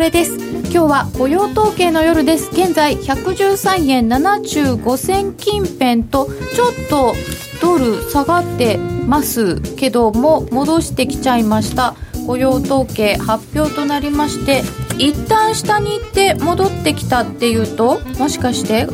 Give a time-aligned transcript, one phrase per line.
[0.00, 0.38] トレです。
[0.38, 2.48] 今日は雇用統計の夜です。
[2.52, 7.14] 現在113円75銭近辺とちょっと
[7.60, 11.96] ドル下がってますけども戻してきちゃいました。
[12.26, 14.62] 雇用統計発表となりまして
[14.96, 18.86] 一旦下に行って戻ってきたっていうともしかして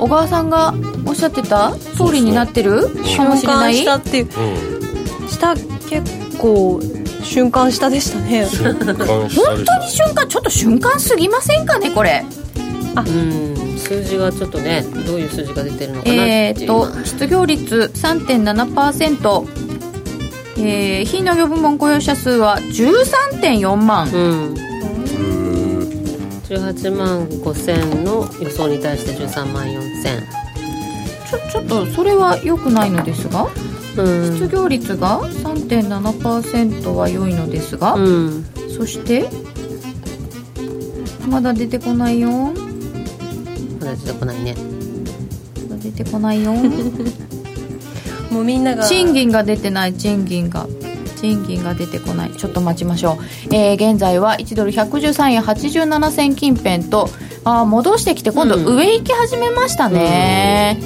[0.00, 0.74] 小川さんが
[1.06, 1.76] おっしゃってた？
[1.96, 2.88] 通りになってる？
[3.16, 3.76] かもしれない？
[3.84, 5.54] 下
[5.88, 6.80] 結構
[7.22, 8.46] 瞬間下でしたね。
[8.46, 12.24] 本当に瞬間ちょっと瞬間すぎませんかねこれ。
[12.94, 13.00] あ。
[13.00, 13.78] うん。
[13.78, 19.62] 数字がちょっとねどういう数字が出てるのかなえー、と失業率3.7%
[20.58, 24.54] えー、非農業部門雇用者数は13.4万、うん。
[26.48, 30.20] 18万5千の予想に対して13万4千。
[31.28, 33.48] ちょちょっとそれは良くないのですが？
[33.94, 38.44] 失業率が3.7%は良いのですが、うん、
[38.76, 39.28] そして
[41.28, 42.30] まだ出てこないよ。
[43.80, 44.54] まだ出てこないね。
[45.68, 46.52] まだ出てこないよ。
[48.30, 50.66] もうみんなが賃金が出てない賃金が。
[51.16, 52.32] 賃金が出てこない。
[52.32, 53.16] ちょっと待ちましょ
[53.50, 57.08] う、えー、現在は1ドル113円87銭近辺と
[57.44, 60.80] あ戻してきて今度上行き始めましたね。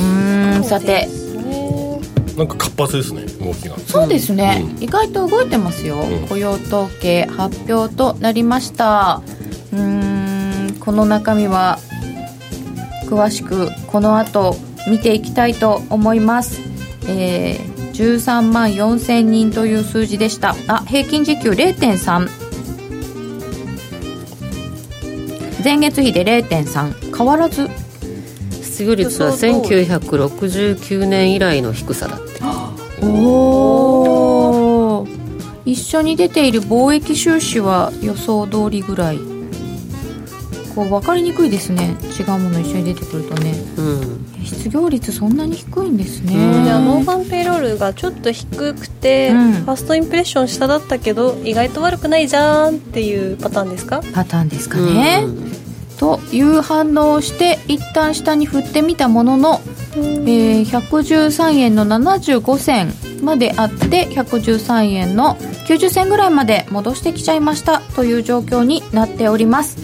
[0.00, 0.64] うん。
[0.64, 1.08] さて
[2.38, 3.76] なんか活発ですね動きが。
[3.78, 9.22] そうですね、うん、意外と動いてますよ、うん、雇用統計発表となりました。
[9.72, 11.78] うんこの中身は
[13.06, 14.56] 詳しくこの後
[14.88, 16.60] 見ていきたいと思います。
[17.08, 20.54] えー、13万4000人という数字でした。
[20.68, 22.28] あ平均時給0.3
[25.64, 27.68] 前月比で0.3変わらず。
[28.62, 32.27] 失業率は1969年以来の低さだ
[33.02, 33.06] お
[35.02, 35.06] お
[35.64, 39.18] 一緒に出ている貿易収支は予想通りぐらい。
[40.74, 41.96] こう分かりにくいですね。
[42.20, 54.02] 違うもの一緒に出てくるとね、うん、失業率そんなに低いんですね、うん、じゃあ nonfarm payroll がちょっと低くて、うん、 first impression 下だったけど意外と悪くないじゃんっていうパターンですか？
[54.14, 55.24] パターンですかね、
[55.98, 59.60] という反応をして一旦下に振ってみたものの、
[59.94, 65.34] えー、113円の75銭まであって113円の
[65.66, 69.76] 90銭ぐらいまで戻してきちゃいましたという状況になっております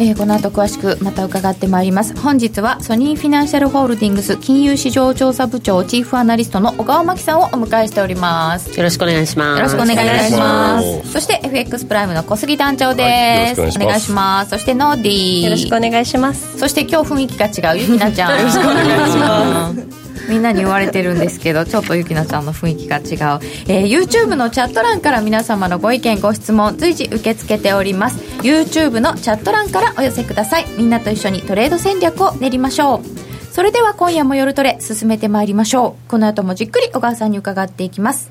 [0.00, 2.18] えー、この後詳しくまた伺ってまいります。
[2.18, 8.76] 本日はソニーフィナンシャルホールディングス金融市場調査部長チーフアナリストの小川真紀さんをお迎えしております。
[8.76, 9.58] よろしくお願いします。
[9.58, 11.12] よろしくお願いします。
[11.12, 14.50] そして FX プライムの小杉団長です、はい、お願いします。
[14.50, 15.44] そしてノーディー。
[15.44, 16.58] よろしくお願いします。
[16.58, 18.38] そして今日雰囲気が違うゆきなちゃん。
[18.38, 28.18] よろしくお願いしますみんなに言われてるんですけどちょっとゆきなちゃんの雰囲気が違う、えー、YouTube のチャット欄から皆様のご意見ご質問随時受け付けております。
[28.42, 30.66] YouTube のチャット欄からお寄せください。
[30.76, 33.52] みんなと一緒にトレード戦略を練りましょう。
[33.52, 36.10] それでは今夜も夜トレ進めてまいりましょう。
[36.10, 38.30] この後もじっくり小川さんに伺っていきます。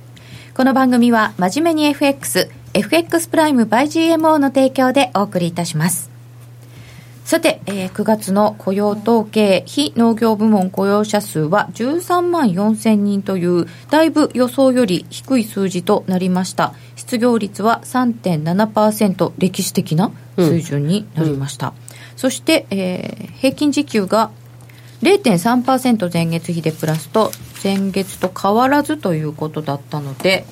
[0.54, 3.84] この番組は真面目に FX FX プライム by
[4.16, 6.11] GMO の提供でお送りいたします。
[7.24, 16.74] さて、えー、9月の雇用統計、非農業部門雇用者数は13万4千人という、だいぶ予想より低い数字となりました。
[16.96, 21.68] 失業率は3.7%、歴史的な水準になりました。
[21.68, 21.78] うんうん、
[22.18, 24.32] そして、えー、平均時給が
[25.02, 27.32] 0.3%前月比でプラスと、
[27.64, 30.46] 前月と変わらずということだったので、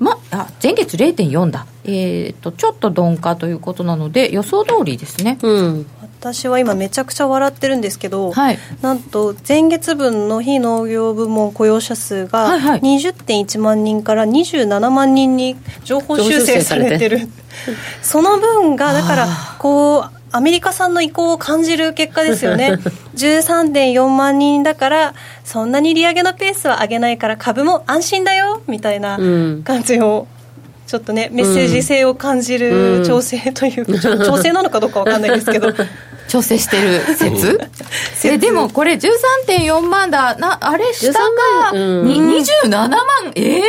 [0.00, 5.86] ま、あ前月0.4だ、えーと、ちょっと鈍化ということなので予想通りですね、うん、
[6.20, 17.28] 私は今めちゃくちゃ笑ってるんですけど、はい、なんと前月分の非農業部門雇用者数が20.1万人から27万人に情報修正されてる。
[18.02, 22.78] その分がだからこうアメリカ産の意向を感じる結果ですよね。
[23.16, 25.14] 13.4万人だから
[25.44, 29.18] そんなに利上げのペースは上げないから株も安心だよみたいな
[29.64, 30.26] 感じを、
[30.86, 35.72] ちょっとねメッセージ性を感じる調整というか、うん、調整なのかどうか分かんないですけど
[36.28, 37.60] 調整してる説？
[38.24, 40.36] えでもこれ13.4万だ。
[40.36, 42.90] なあれ下が、うん、27万？
[43.34, 43.62] ええ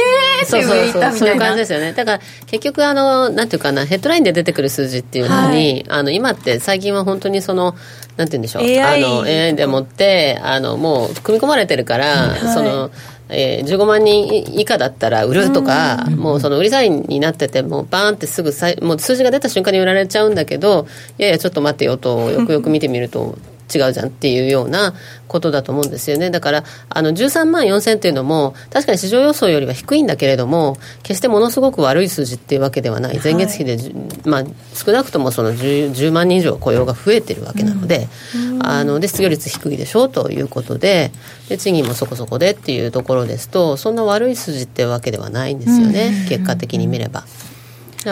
[0.44, 1.14] ー、って上いったみたいな。
[1.14, 1.94] そういう感じですよね。
[1.94, 7.76] だから結局あのなんていうかなヘッドラインで出てくる数字っていうのに、はい、あの今って最近は本当にその
[8.18, 8.64] なんて言うんでしょう。
[8.64, 12.92] AI, あの AI でもってあのもう組み込まれてるから、はい、その
[13.30, 14.28] えー、15万人
[14.60, 20.88] 以下だったら売るとか、うん、もうその売りサインになっててもバーンってすぐさもう数字が出た瞬間に売られちゃうんだけど
[21.18, 23.38] いやいやちょっと待ってよとよくよく見てみると
[23.74, 24.94] 違うじゃんっていうような
[25.28, 26.30] ことだと思うんですよね。
[26.30, 33.20] だから、あの、13万4000っていうのも、確かに市場予想よりは低いんだけれども、決してものすごく悪い数字っていうわけではない。
[33.22, 33.94] 前月比で、はい、
[34.26, 34.44] まあ、
[34.74, 41.12] 少なくともその 10, 10, 万人以上雇用が増えてるわけなので、うん、あの、で、失業率低いでしょうということで、
[41.50, 46.26] で、賃金もそこそこでっていうところですと、そんな悪い数字っていうわけではないんですよね。
[46.30, 47.26] 結果的に見れば。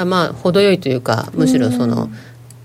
[0.06, 2.10] まあ、程よいというか、むしろその、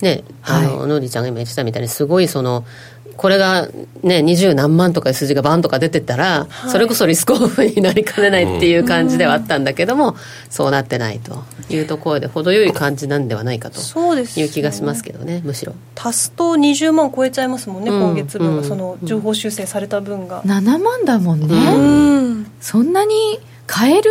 [0.02, 2.64] ね、あの、のりちゃんが今言ってたみたいに、すごいその、
[3.20, 3.69] これが
[4.02, 10.17] ね、二十何万とかいう数字がバンとか出てたら、はい、それこそリスクオフになりかねないっていう感じではあったんだけども、うん、
[10.49, 15.75] そうなってないというところで、程よい感じなんではないかという気がしますけどね、むしろ。
[15.94, 20.43] 足すと20万超えちゃいますもんね、うん、今月分が、その情報修正された分が。
[20.44, 21.47] 7万だもんね。
[21.47, 21.79] う
[22.41, 23.14] ん、そんなに
[23.67, 24.11] 買える？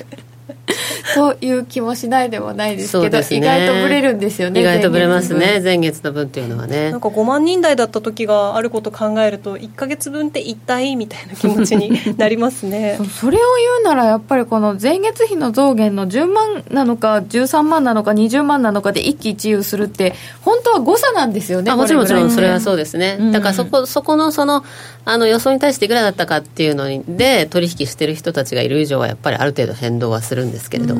[1.14, 6.90] という気もしないでもないですけど、ね、意外とぶれるんですよね意外とぶれますね前月の分っていうのはね。
[6.90, 12.98] なんか5万人台だった時があること考えると1か月分って一体みたいな気持ちになりますね。
[13.20, 24.64] それを言うならやっぱりこの前月比の増減の10万なのか13万なのか20万なのかで一喜一憂するって本当は誤差なんですよねもちろんもちろんそれはそうですね、うん、だからそこそこのその
[25.04, 26.86] あの予想に対していくらだったかっていうの
[27.16, 30.99] で取引してる人たちがいる以上はやっぱりある程度変動はするんですけれども、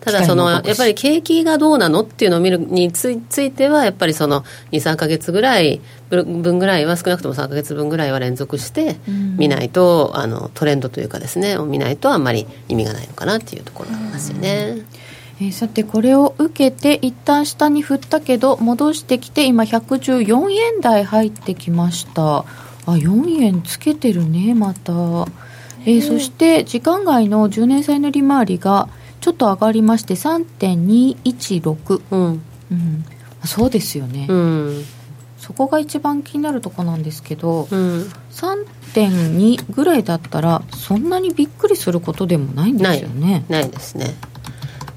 [0.00, 8.96] ただその、やっぱり景気がどうなのっていうのを見るについては、やっぱりその2、3か月ぐらい、分ぐらいは、少なくとも3か月分ぐらいは連続して
[9.36, 14.78] 見ないと、あのトレンドというかですね、を見ないとあんまり意味がないのかなっていうところがありますよね。
[15.40, 22.38] えー、さてこれを受けて一旦下に振ったけど戻してきて今114円台入ってきました。
[22.38, 22.44] あ
[22.92, 24.92] 4円つけてるねまた、
[25.84, 28.88] えー、そして時間外の10年債の利回りが
[29.20, 32.42] ちょっと上がりまして3.216、うん。
[32.70, 33.04] うん、
[33.44, 34.84] そうですよね、うん、
[35.38, 43.44] そこが一番気になるとこなんですけど、うん、3.2ぐらいだったらそんなにびっくりすることでもないんですよね。
[43.48, 44.14] ないですね。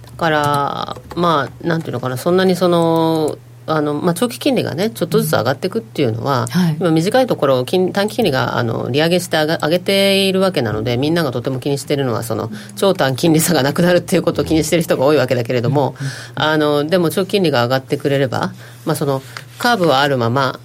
[0.06, 3.38] だからまあなんていうのかなそんなにその
[3.72, 15.96] あのまあ、長期金利がねちょっとずつ上がっていくっていうのは、はい、今短いところ短期金利があの利上げして上げているわけなのでみんながとても気にしているのはその長短金利差がなくなるっていうことを気にしている人が多いわけだけれども、
[16.36, 18.54] あのでも長期金利が上がってくれれば、
[18.86, 19.22] まあ、その
[19.58, 20.60] カーブはあるまま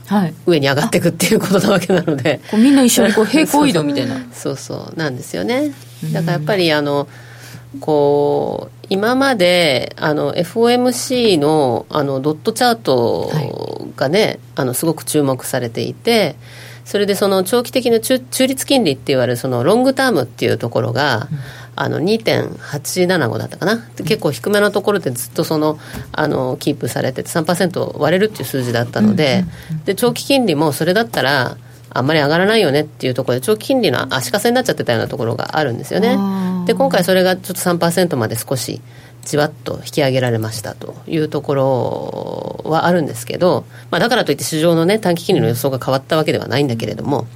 [0.47, 4.21] 上に上がっていくっていうことなわけなので、はい、みんな一緒にこう 平行移動みたいな。
[4.33, 5.73] そうそうなんですよね。
[6.13, 7.09] だからやっぱりあの
[7.81, 16.37] こう今まであの FOMC のあのドットチャートがね、はい、あのすごく注目されていて
[16.85, 21.39] それでその長期的な中中立金利って言われるそのロングタームっていうところが、うん、
[21.75, 25.79] あの2.875だったかな、結構低めのところでずっとその
[26.13, 29.45] あのキープされてて3%割れるっていう数字だったので,、
[29.85, 31.57] で長期金利もそれだったら
[31.97, 36.17] あんまり上がらないよねっていうところで長期金利の足かせになっちゃってたようなところがあるんですよね。
[36.67, 38.81] で今回それがちょっと3%まで少し
[39.25, 47.27] じわっと引き上げられましたというところはあるんですけど、まあ、だからといって市場の、ね、短期金利の予想が変わったわけではないんだけれども、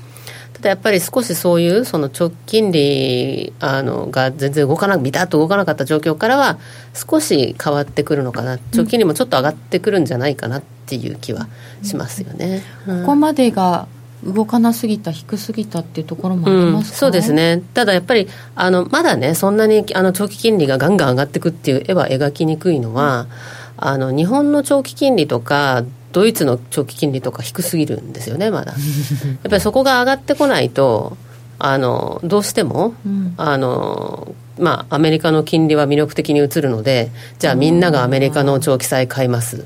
[0.52, 6.58] ただやっぱり少しそういうその直近利あのが全然動かなビタッと動かなかった状況からは
[6.94, 8.58] 少し変わってくるのかな。
[8.74, 11.48] 直近利もちょっと上がってくるんじゃないかなっていう気は
[11.82, 12.62] しますよね。
[12.86, 13.88] うん、ここまでが
[14.24, 17.62] 動かなすぎた低すぎたっていうところもありますか、うん、そうですね。
[17.74, 23.26] ただやっぱりあのまだねそんなにあの長期金利がガンガン上がっていくっていう絵は描きにくいのは、
[23.78, 28.72] うん、あの日本の長期金利とかドイツの長期金利とか低すぎるんですよねまだ。
[28.74, 31.16] やっぱりそこが上がってこないと
[31.58, 39.56] あのどうしても、うん、あのまあアメリカの金利は魅力的に映るのでじゃあみんながアメリカの長期債買います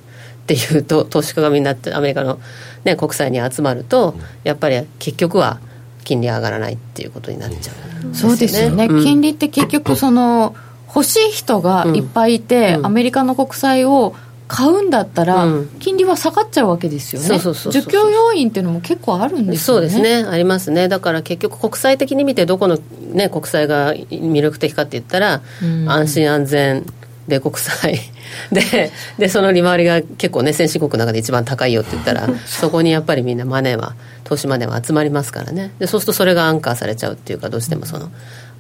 [0.45, 2.39] っていうと投資家がみんなアメリカの
[2.85, 4.15] ね、国債に集まると
[4.45, 5.59] やっぱり結局は
[6.05, 7.73] 金利上がらないっていうことになっちゃ
[8.05, 10.55] う、ね、そうですよね、うん、金利って結局その
[10.87, 14.15] 欲しい人がいっぱいいて、うん、アメリカの国債を
[14.47, 15.47] 買うんだったら、
[15.81, 19.89] 金利は下がっちゃうわけですよね、需給要因っていうのも結構あるんですよね。
[19.91, 22.79] そうですね、ありますね、だから結局、国際的に見て、どこの、
[23.13, 25.41] ね、国債が魅力的かって言ったら、
[25.89, 26.85] 安心安全
[27.29, 28.01] 米国債。
[28.53, 35.73] ででその利回りが結構ね先進国の中で一番高いよって言ったら そこにやっぱりみんなマネーは投資マネーは集まりますからね。
[35.79, 38.11] でそうするとそれがアンカーされちゃうっていうかどうしてもその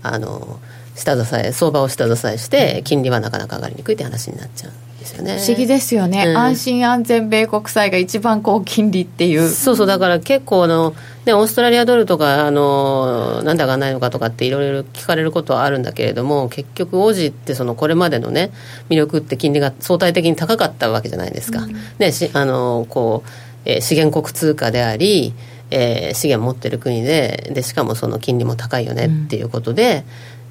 [0.02, 0.58] あの
[0.94, 5.38] 下支え相場を下支えして金利はなかなか上がりにくいって話になっちゃうですよね。
[5.38, 9.48] 不思議ですよね、うん、安心安全米国債が一番高金利っていう。
[9.48, 10.94] そうそうだから結構あの、
[11.24, 18.50] ね、オーストラリアドルとかあのなんで上がらないのかとかっていろいろ聞かれることはあるんだけれども結局オージってそのこれまでのね
[18.90, 25.34] 魅力って金利が相対的に高かったわけじゃないですか、うん、ねしあのこうえー、資源国通貨であり、
[25.70, 30.04] えー、資源持ってる国ででしかもその金利も高いよねっていうことで、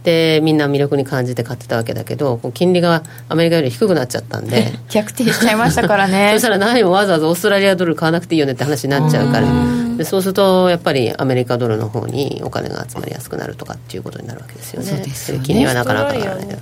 [0.04, 4.74] でみんな魅力に感じて買ってたわけだけど金利がアメリカより低くなっちゃったんで。
[4.90, 6.32] 逆転しちゃいましたからね。
[6.36, 9.48] そしたら何もわざわざオーストラリアドル買わなくていいよねって話になっちゃうから。
[9.98, 14.88] でそうするとやっぱりアメリカドルの方にお金が集まりやすくなるとかっていうことになるわけですよね。
[14.88, 15.44] そうですよね。
[15.46, 16.14] 金利はなかなか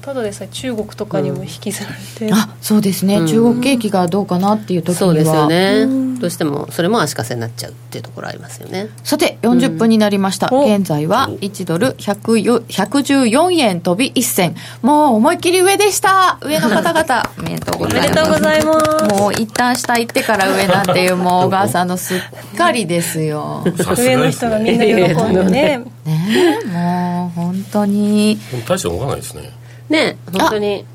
[0.02, 5.00] ただでさえ中国とかにも引きずられて、うん、あそうですね、うん、中国景気がどうかなっていう時には。
[5.00, 5.86] そうですよね、
[6.20, 8.90] どうしてもそれも足かせになっちゃうっていうところありますよね。
[9.04, 14.56] さて40分になりました、現在は1ドル114円飛び1銭。
[14.82, 16.38] もう思いっきり上でした。
[16.42, 17.30] 上の方々。
[17.40, 19.06] おめでとうございます。
[19.06, 22.20] もう一旦下行ってから上なんていう もう小川さんのすっ
[22.58, 23.64] かりですよ。
[23.98, 25.82] 上の人がみんな喜んでね。
[26.06, 28.40] ねもう本当に。
[28.68, 29.50] 大して動かないですね。
[29.90, 30.86] ね本当に。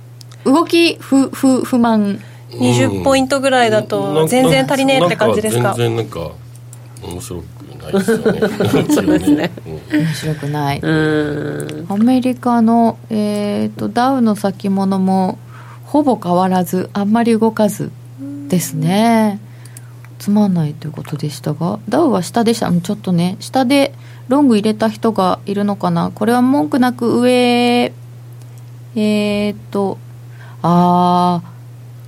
[0.45, 2.21] 動き不不不満。
[2.53, 5.75] 20ポイントぐらいだと全然足りねえって感じですか？
[5.77, 6.31] 全然なんか
[7.03, 7.56] 面白く
[7.87, 9.51] ないですよね。
[9.93, 10.81] 面白くない。
[11.89, 15.39] アメリカの、えーと、ダウの先物も
[15.85, 17.91] ほぼ変わらずあんまり動かず
[18.49, 19.41] ですね。
[20.19, 21.79] つまんないということでしたが。
[21.89, 22.73] ダウは下でした。
[22.73, 23.93] ちょっとね下で
[24.29, 26.11] ロング入れた人がいるのかな。
[26.15, 27.93] これは文句なく上
[28.95, 29.99] えっ、ー、と
[30.63, 31.57] ああ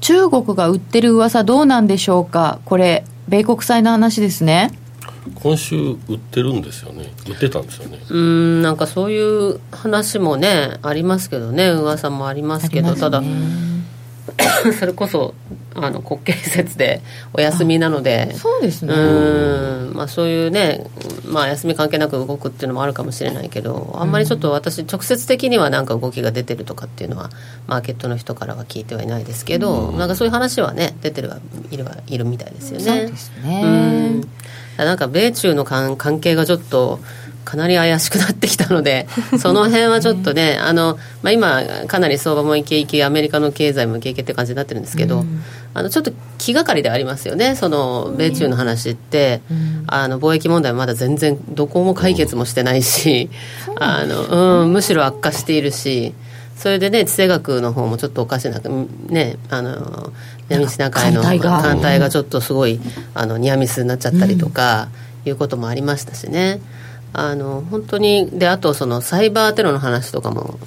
[0.00, 2.60] 中国が売ってる噂どうなんでしょうか。
[2.64, 4.72] これ米国債の話ですね
[5.34, 5.76] 今週
[6.08, 7.12] 売ってるんですよね。
[7.28, 7.98] 売ってたんですよね。
[8.10, 11.70] うんなんかそういう話もねありますけどね。
[11.70, 13.22] 噂もありますけど、ね、ただ
[14.78, 15.34] それこそ
[15.74, 18.34] あの国慶節でお休みなので。
[18.34, 18.94] そうですね。
[18.94, 20.86] うん、まあ、そういうね、
[21.24, 27.30] まあ、休み関係なく動くっていうのもあるかもしれないけどあんまりちょっと私直接的にはなんか動きが出てるとかっていうのは
[27.66, 31.38] マーケットの人からは聞いてはいないですけど、うん、なんかそういう話はね出てるは
[31.70, 32.84] いるはいるみたいですよね。
[32.84, 33.62] そうですね。
[33.64, 33.66] う
[34.24, 34.28] ん
[34.84, 37.00] なんか米中の関係がちょっと
[37.48, 39.08] かなり怪しくなってきたので
[39.40, 45.42] その辺はちょっとねあの、まあ、今かなり相場もイケイケアメリカの経済もイケイケって感じになってるんですけど、うん、
[45.72, 53.30] あのちょっと気がかりでありますよねその米中の話って、うん、あの貿易問題はまだ全然どこも解決もしてないし、
[53.80, 56.12] あのうん、むしろ悪化しているし。
[56.58, 58.60] それでね地政学の方もちょっとおかしな
[59.06, 60.12] ねあの
[60.48, 62.80] 南シナ海の艦隊がちょっとすごい
[63.14, 64.88] あのニアミスになっちゃったりとか、
[65.24, 66.60] いうこともありましたしね。
[67.14, 70.58] あの本当にであとそのサイバーテロの話とかも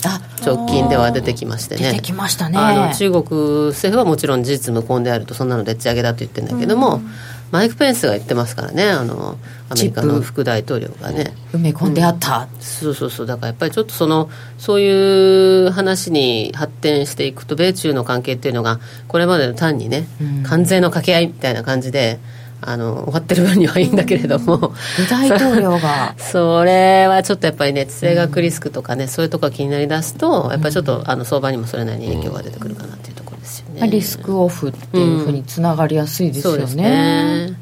[0.43, 1.91] 直近では出てきましてね。
[1.91, 2.57] 出てきましたね。
[2.57, 3.23] あの中国
[3.67, 7.11] 政府はもちろん事実無根であるとそんなのでっち上げだと言ってるんだけども、うん、
[7.51, 9.37] マイク・ペンスが言ってますからねあの
[9.69, 11.33] アメリカの副大統領がね。
[11.53, 13.25] 埋め込んであった、うん、そうそうそう。
[13.25, 22.19] だからやっぱりちょっとそのそういう話に発展していくと米中の関係っていうのがこれまでの単にね、うん、関税の掛け合いみたいな感じで
[22.61, 24.73] あの終わってる分にはいいんだけれども。
[25.09, 26.15] 大統領が。
[26.19, 33.10] それはちょっとやっぱりね地政学リスクとかね、うん、そういうとこが気になりだすとやっぱりちょっとあの相場にもそれなりに影響が出てくるかなっていう
[33.41, 37.57] ですよね、リスクオフっていうふうにつながりやすいですよね、うん、ね。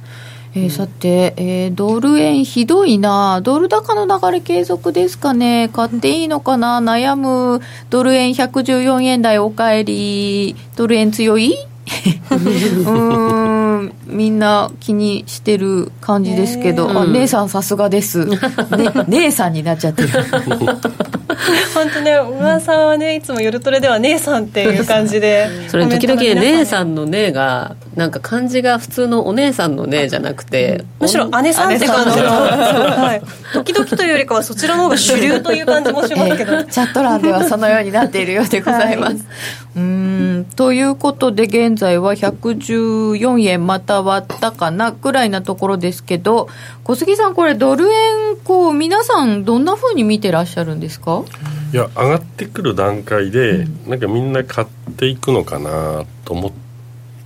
[0.55, 3.39] えー、さて、えー、ドル円ひどいな。
[3.41, 5.69] ドル高の流れ継続ですかね。
[5.71, 6.79] 買っていいのかな。
[6.79, 7.61] 悩む。
[7.89, 10.55] ドル円114円台おかえり。
[10.75, 11.55] ドル円強い？
[12.85, 13.93] うん。
[14.07, 18.37] みんな気にしてる感じですけど、あ姉さんさすがです、ね、
[19.07, 20.09] 姉さんになっちゃってる
[21.73, 33.21] 本当ね小川さんはねいつも夜トレでは姉さんっていう感じで それ時々姉さんの姉がなんか漢字が普通のお姉さんの姉じゃなくて、むしろ姉さんって感じの、 はい、
[33.53, 39.23] 時々というよりかはそちらの方が主流という感じもしますけど、えー、チャット欄ではそのようになっているようでございます、はい、
[39.77, 40.45] うん。
[40.55, 46.47] ということで現在は114円また割ったかなぐらいなところですけど
[46.83, 51.23] 小杉さんこれドル円こう皆さんどんなふうに見てらっしゃるんですか？
[51.73, 56.68] いや上がってくる段階で、うん、なんかみんな買っていくのかなと思って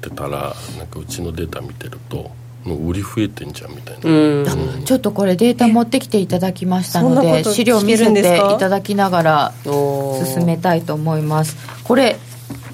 [0.09, 2.31] たらなんかうちのデータ見てると
[2.63, 8.23] もう売り増えてんじゃんみたいな、うん、ちょっとこれデータ持ってきていただきましたので資料見せてい
[8.57, 11.57] ただきながら進めたいと思います。
[11.83, 12.17] これ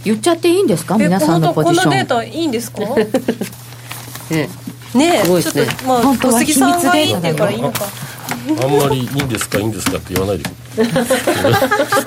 [0.05, 0.98] 言っちゃっていいんですか？
[0.98, 1.83] 皆さんのポジション。
[1.86, 2.81] こんなデータいいんですか？
[4.29, 4.50] ね。
[4.93, 7.86] ねちょっとまあ小杉さんがいいっていうからいいのか
[8.62, 10.43] あんまりいいんですかいいんですかって言わないで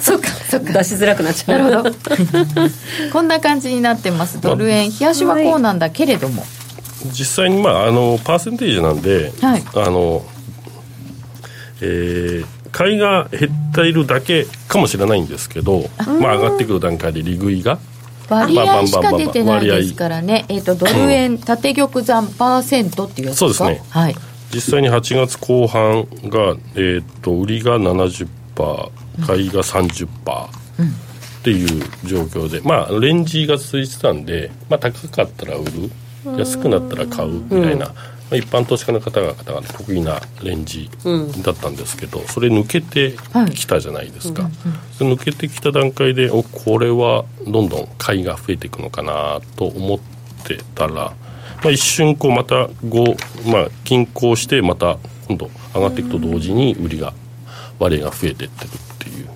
[0.01, 0.73] そうかそうか。
[0.73, 1.59] 出しづらくなっちゃう。
[1.59, 1.97] なるほど。
[3.13, 4.41] こんな感じになってます。
[4.41, 4.91] ドル円。
[4.91, 6.45] 冷やしはこうなんだけれども、
[7.13, 10.23] 実際にまああのパーセンテージなんで、はい、あの
[11.81, 17.79] えー、買いが減っているだけかもしれないんですけど、まあ、上がってくる段階で利食いが
[18.29, 23.65] 割合しか出てないですからね、えーと、ドル円、縦玉残パーセントっていうやつですか？
[23.65, 24.17] そうですね、はい、
[24.53, 28.29] 実際に8月後半が、えーと、売りが70%
[29.27, 30.07] 買いが30%、
[30.79, 30.91] うん、っ
[31.43, 35.91] ていう状況でまあレンジが続いてたんで、まあ、高かったら売る
[36.39, 37.95] 安くなったら買うみたいな、ま
[38.33, 40.89] あ、一般投資家の方々が得意なレンジ
[41.43, 43.17] だったんですけど、それ抜けて
[43.55, 44.53] きたじゃないですか、はい、
[45.01, 49.99] 抜けてきた段階でおこれはどんどん買いが増えていくのかなと思っ
[50.45, 51.15] てたら、
[51.63, 57.13] まあ、一瞬こうまた5、まあ、均衡してまた今度上がっていくと同時に売りが
[57.79, 59.29] 割合が増えていってるっていう。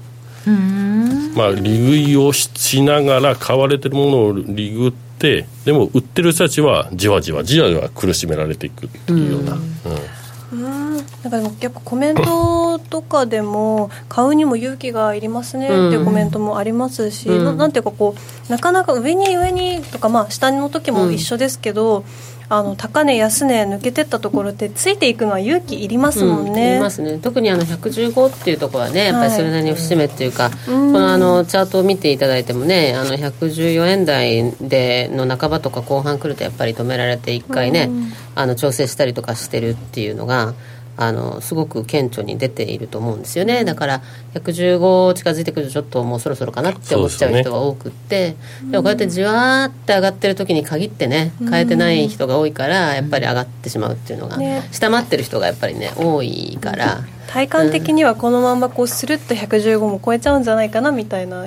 [1.37, 9.53] まあ、利食いをしながら買われてるものを利食ってでも売ってる人たちはじわじわじわじわ苦しめられていくっていうような。
[9.53, 10.86] うんうん
[11.31, 18.15] なんか結構コメントとかでも買うにも勇気がいりますねっていうコメントもありますし、うん、なんていうかこ
[18.49, 22.05] うなかなか上に上にとかまあ下の時も一緒ですけど、うん
[22.49, 27.19] あの高値安値抜けてったところってついていくのは勇気いりますもんね、うん、いますね。
[27.19, 37.91] 特にあの115っていうところはねやっぱりそれなりに節目っていうか、はい、このあのチャートを見ていただいてもねあの114円台での半ばとか後半来るとやっぱり止められて1回ね、
[38.37, 40.55] あの調整したりとかしてるっていうのが
[40.99, 43.65] あのすごく顕著に出ていると思うんですよね。
[43.65, 44.03] だから
[44.35, 48.35] 115近づいてくるとちょっともうそろそろかなって思っちゃう人が多くって
[48.65, 54.39] で,、もこうやってじわーって上がってる時に限ってね変えてない人が多いからやっぱり上がってしまうっていうのが、
[54.73, 57.05] 下回ってる人がやっぱりね多いから。
[57.27, 61.45] 体感的にはこのままこうスルッと115も超えちゃうんじゃないかなみたいな、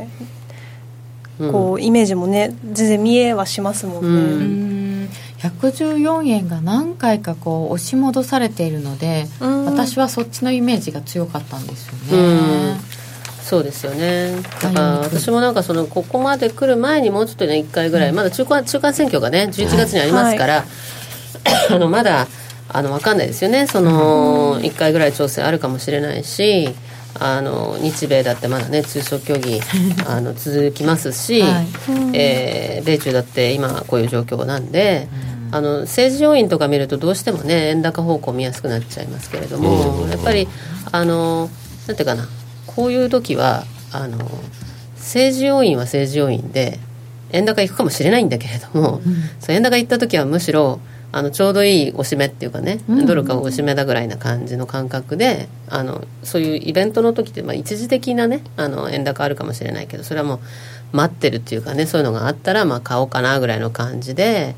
[1.39, 4.78] こうイメージもね全然見えはしますもんね。
[5.39, 12.77] 114円が何回かこう押し戻されているので、私はそっちのイメージが強かったんですよね。
[13.41, 14.41] そうですよね。
[14.62, 20.65] だから私もなんかそのここまで来る前にもうちょっとね1回ぐらい、まだ中間中間選挙がね11月にありますから、はい、
[21.74, 22.27] あのまだ
[22.67, 23.65] あの分かんないですよね。
[23.65, 26.69] その1回ぐらい調整あるかもしれないし
[27.17, 29.60] あの日米だってまだね通商協議
[30.06, 31.67] あの続きますし、はい、
[32.13, 35.08] えー、米中だって今こういう状況なんで。
[35.51, 40.47] あの政治要因とか見るとどうしてもね円高方向見やすくなっちゃいますけれども、やっぱり
[40.91, 41.49] あの
[41.88, 42.27] なんていうかな
[42.67, 44.17] こういう時はあの
[44.95, 46.79] 政治要因は政治要因で
[47.31, 50.79] 円高いくかもしれないんだけれども、うん、そう円高いった時はむしろ
[51.12, 60.39] あのちょうどいいおしめっていうかね、うん、ドルかおしめだぐらいな感じの感覚であのそういうイベントの時って、まあ、一時的なねあの円高あるかもしれないけどそれはもう
[60.93, 64.55] 待ってるっていうかねそういうのがあったらまあ買おうかなぐらいの感じで。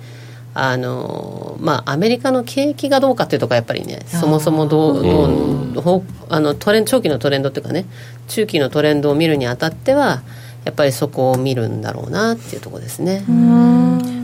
[0.53, 7.85] あのまあ、アメリカの景気がどうかっていうところやっぱりねそもそもどうどうあのトレン長期のトレンドっていうかね
[8.27, 10.23] 中期のトレンドを見るにあたっては
[10.65, 13.23] やっぱりそこを見るんだろうなっていうところですね。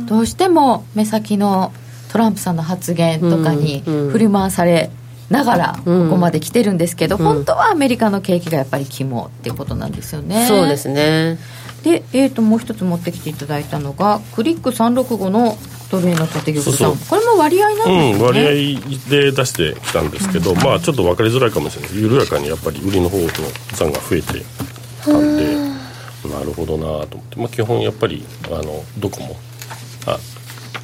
[0.05, 1.71] どうしても目先の
[2.11, 4.89] トランプさんの発言とかに振り回され
[5.29, 10.45] ながらここまで来てるんですけど、うん、本当はアメリカの景気がやっぱり肝っていうことなんですよね。
[10.47, 11.37] そうですね。
[11.83, 15.57] で、えー、ともう一つ持ってきていただいたのがクリック365の
[15.89, 23.27] ドル円の縦玉さんこれも割合なんですね、うん、割合で出してきたんですけど、うん、まあちょっと分かりづらいかもしれないです緩やかにやっぱり売りの方の
[23.73, 24.45] 残が増えて
[25.03, 25.55] たんで
[26.27, 29.37] なるほどなと思って、まあ、基本やっぱりあのどこも
[30.05, 30.17] あ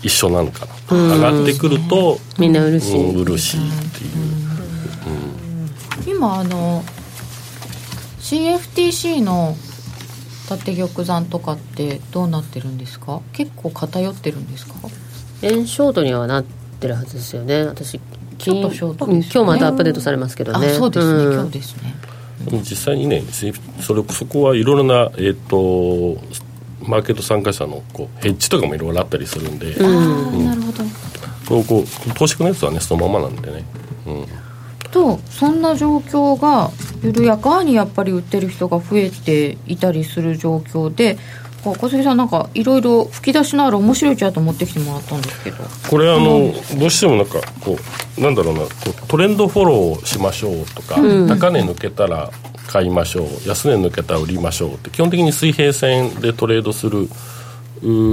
[0.03, 0.73] 一緒なのかな。
[0.89, 4.07] 上がってくると、みんな嬉しい、嬉しいってい
[6.11, 6.83] う、今あの
[8.19, 9.55] CFTC の
[10.49, 13.21] 縦玉山とかってどうなってるんですか？
[13.31, 14.75] 結構偏ってるんですか？
[15.41, 17.63] 円ショートにはなってるはずですよね。
[17.63, 17.99] 私
[18.37, 20.69] ちょっとショート、ね、今日またアップデートされますけどね。
[20.73, 21.95] そうですね、うん、今日ですね。
[22.51, 23.23] 実際にね
[23.79, 26.21] それそこはいろいろな、えーと、
[26.85, 30.83] マーケット参加者のこうヘッジとかもいろいろあったりするんで、うん、うん、なるほど。
[31.63, 33.82] こう投資家のやつはねそのままなんでね、うん
[34.93, 36.71] とそんな状況が
[37.03, 41.17] 緩やかにやっぱり売ってる人が増えていたりする状況で
[41.63, 45.57] 小杉さんなんかいろいろ吹き出しのある面白いチャート持ってきてもらったんですけど。
[45.89, 47.77] これあのどうしてもなんかこ
[48.17, 52.31] うなんだろうなこうトレンドフォローしましょうとか、うん、高値抜けたら
[52.67, 57.07] 買いましょう安値抜けたら売りましょうって基本的に水平線でトレードする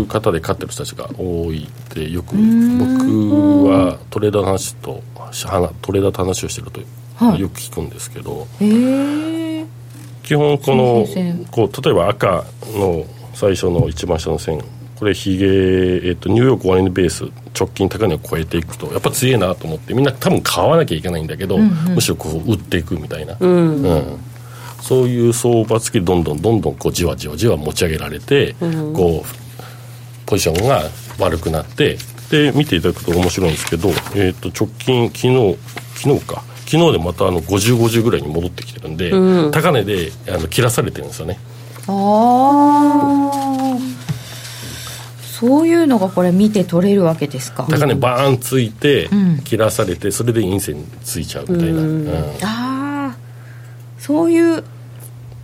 [0.07, 5.03] 方で勝ってる人たちが多いってよく僕はトレーダーの話と
[5.83, 9.67] トレーダーと話をしてるとよく聞くんですけど、は
[10.23, 11.07] い、基本この
[11.51, 13.05] こう例えば赤の
[13.35, 14.63] 最初の一番下の線
[14.99, 17.25] これヒゲ、えーと、ニューヨーク終値ベース
[17.59, 24.21] 直近高値を超えていくとやっぱ強いなと思ってみんな多分買わなきゃいけないんだけど、うんうん、むしろこう売っていくみたいな、うん、うん、
[24.83, 29.40] そういう相場付きどんどんどんどんこうじわじわじわ持ち上げられて、うん、こう
[30.31, 30.85] ポジションが
[31.19, 31.99] 悪くなって
[32.31, 35.59] で見ていただくと面白いんですけど、えー、と直近昨日
[35.97, 36.45] 昨日か。
[36.71, 41.41] 昨日でまたあの5050ぐらいに戻ってきてるんで、うん、高値であの切らされてるんですよね。
[41.89, 43.79] ああ
[45.21, 47.67] そういうのがこれ見て取れるわけですか。
[47.69, 49.09] 高値バーンついて、
[49.43, 53.17] 切らされてそれで陰線ついちゃうみたいな、うん、ああ
[53.99, 54.63] そういう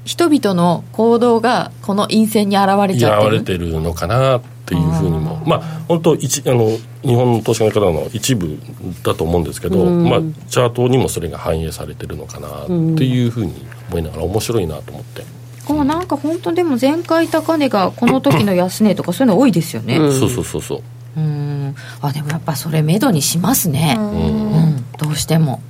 [0.05, 3.37] 人々の行動がこの陰線に現れちゃってる。
[3.39, 5.37] 現れてるのかなっていうふうにも。
[5.45, 6.69] まあ本当一あの
[7.03, 8.59] 日本の投資家の方の一部
[9.03, 12.73] だと思うんですけど、まあ、チャートにもそれが反映されてるのかなって
[13.05, 13.55] いうふうに
[13.91, 15.25] 思いながら面白いなと思って。
[15.69, 20.83] あなんか本当でも前回高値がこの時の安値とかそういうの多いですよね、うん、そうそうそうそう。
[21.17, 21.75] うん。
[22.01, 23.97] あでもやっぱそれめどにしますね。
[23.99, 25.61] うん、どうしても。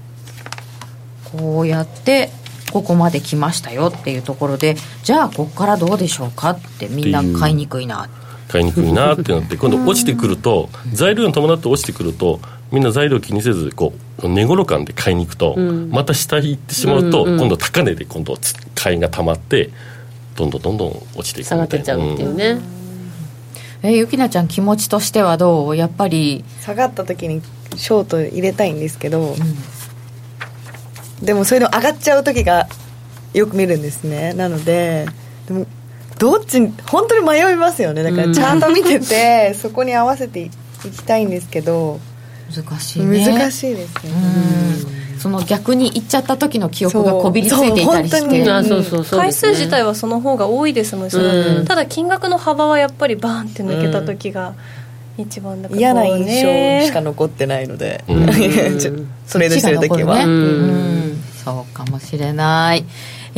[1.33, 2.31] こうやって
[2.73, 8.09] ここまで来ましたよっていうところでじゃあここからどうでしょうかってみんな買いにくいな
[8.49, 12.41] 買いにくいなってなって 今度落ちてくると材料に伴って落ちてくると
[12.73, 15.57] みんな材料気にせずこう値頃感で買いに行くと、
[15.91, 18.37] また下に行ってしまうと、今度高値で今度
[18.75, 19.71] 買いがたまって
[20.37, 22.59] どんどんどんどん落ちていく下がってっちゃうっていうね、
[23.83, 25.77] えゆきなちゃん気持ちとしてはどう？
[25.77, 26.45] やっぱり。
[26.63, 27.43] 下がった時に
[27.77, 29.37] ショート入れたいんですけど、
[31.21, 31.25] うん。
[31.25, 32.69] でもそういうの上がっちゃう時が
[33.33, 34.33] よく見るんですね。
[34.35, 35.07] なので
[35.47, 35.67] でも
[36.19, 38.03] どっち本当に迷いますよね。
[38.03, 42.01] だからチャート見てて、 そこに合わせていきたいんですけど。
[42.55, 43.27] 難しいね。
[43.27, 44.97] 難しいですね。
[45.19, 49.17] その逆に行っちゃった時の記憶がこびりついていたりして。
[49.17, 54.55] 回数自体はその方が多いですもん、うん、ただ金額の幅はやっぱりバーンって抜けた時が、
[55.19, 56.87] 一番だから、嫌な印象。
[56.87, 58.27] しか残ってないので、うん、
[59.27, 62.85] それでしてる時は、ねうん、そうかもしれない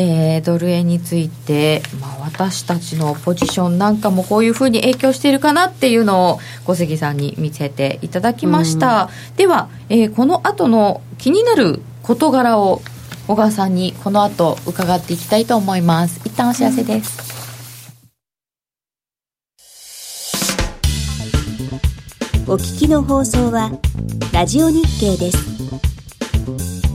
[0.01, 12.81] えー、ドル円について、まあ、私たちのポジションなんかもこういうふうに影響しているかなっていうのを小杉さんに見せていただきました、では、えー、この後の気になる事柄を
[13.27, 16.21] 小川さんにこの後伺っていきたいと思います。
[16.25, 17.19] 一旦お知らせです、
[22.47, 23.73] お聞きの放送は
[24.33, 26.88] ラジオ日経です。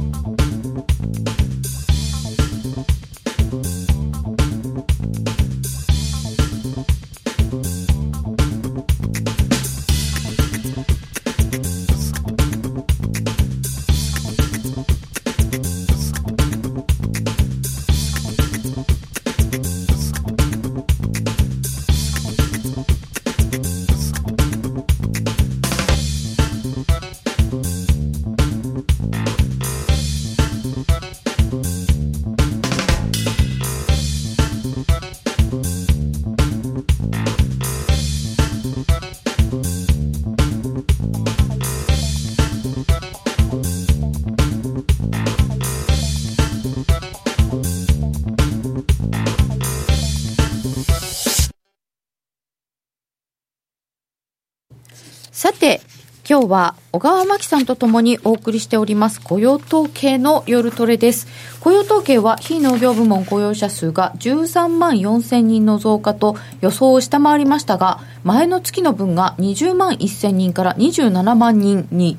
[56.34, 61.28] 今日は小川真紀さんとともにお送りしております雇用統計の夜トレです。
[61.60, 72.18] 雇用統計は非農業部門雇用者数が13万4000人の増加と予想を下回りましたが、前の月の分が20万1000人から27万人に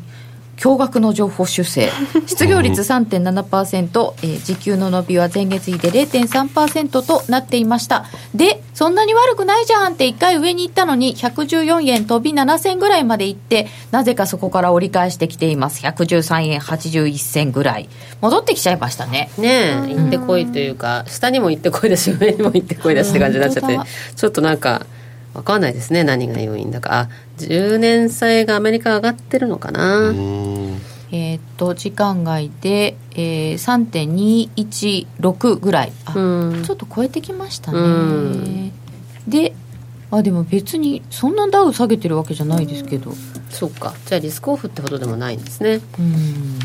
[0.65, 1.91] 驚愕の情報修正。
[2.27, 8.07] 失業率3.7%、えー、時給の伸びは前月比で0.3%となっていました。
[8.35, 15.83] でそんなに悪くないじゃんって1回上に行ったのに114円飛び7銭ぐらいまで行ってなぜかそこから折り返してきています。
[15.83, 17.91] 113円81銭ぐらい。
[18.23, 19.31] 戻ってきちゃいましたね。
[19.37, 23.79] ねえ行ってこいというか、下にも行ってこいだし上にも行ってこいだしって感じになっちゃって
[24.17, 24.87] ちょっとなんか
[25.35, 27.01] 分かんないですね何が要因だか。
[27.01, 30.13] あ10年債がアメリカ上がってるのかな。
[31.13, 34.55] えっと時間外で、えー、
[35.15, 35.93] 3.216ぐらい。
[36.07, 38.73] あ、うん、ちょっと超えてきましたね、うん、
[39.29, 39.55] で
[40.11, 43.13] あでも別にそんなダウ下げてるわけじゃないですけど、
[43.51, 43.95] そうか。
[44.07, 45.81] じゃあリスクオフってほどでもないんですね。
[45.99, 46.59] うん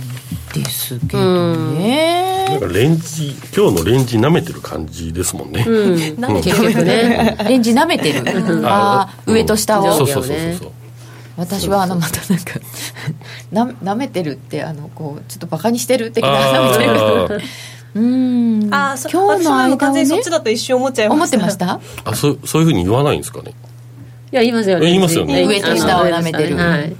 [0.53, 2.47] ですけどね。
[2.49, 7.37] なんかレンジ今日のレンジなめてる感じですもんね、うん、結局ね。
[7.47, 8.23] レンジなめてる。
[8.67, 9.93] ああ上と下を。
[9.93, 10.71] そうそうそうそう。
[11.37, 12.59] 私はあのまたなんか
[13.51, 17.41] ななめてるってあのこうちょっとバカにしてる的ななめてる。
[17.95, 18.69] うん。
[18.71, 21.23] あ今日の間をねそっちだと一瞬思っちゃいました。
[21.23, 21.79] 思ってました？
[22.03, 23.53] あそうそういうふうに言わないんですかね。
[24.31, 24.85] いや言いますよね。
[24.85, 25.43] 言いますよね。
[25.45, 26.95] 上と下を舐めてる、はい、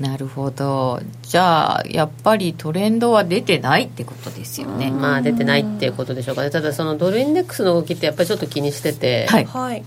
[0.00, 1.00] なるほど。
[1.22, 4.90] じゃあやっぱりトレンドは出てないってことですよね。
[4.92, 6.50] まあ出てないっていうことでしょうかね。
[6.50, 9.26] ただそのドルインデックスの動きってやっぱりちょっと気にしてて。
[9.28, 9.84] はい、はい。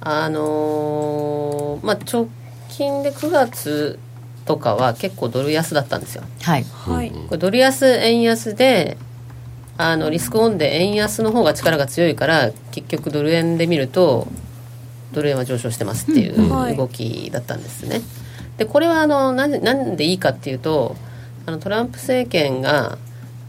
[0.00, 2.28] あのー、まあ、直
[2.68, 3.98] 近で9月
[4.44, 6.22] とかは結構ドル安だったんですよ。
[6.42, 8.96] はい、はい、これドル安円安で
[9.76, 14.28] あのリスクオンで円安の方が力が強いから結局ドル円で見ると
[15.12, 18.00] ドル円は上昇してますっていう動きだったんですね。
[18.58, 20.96] でこれはあのなんなんでいいかっていうと
[21.46, 22.98] あのトランプ政権が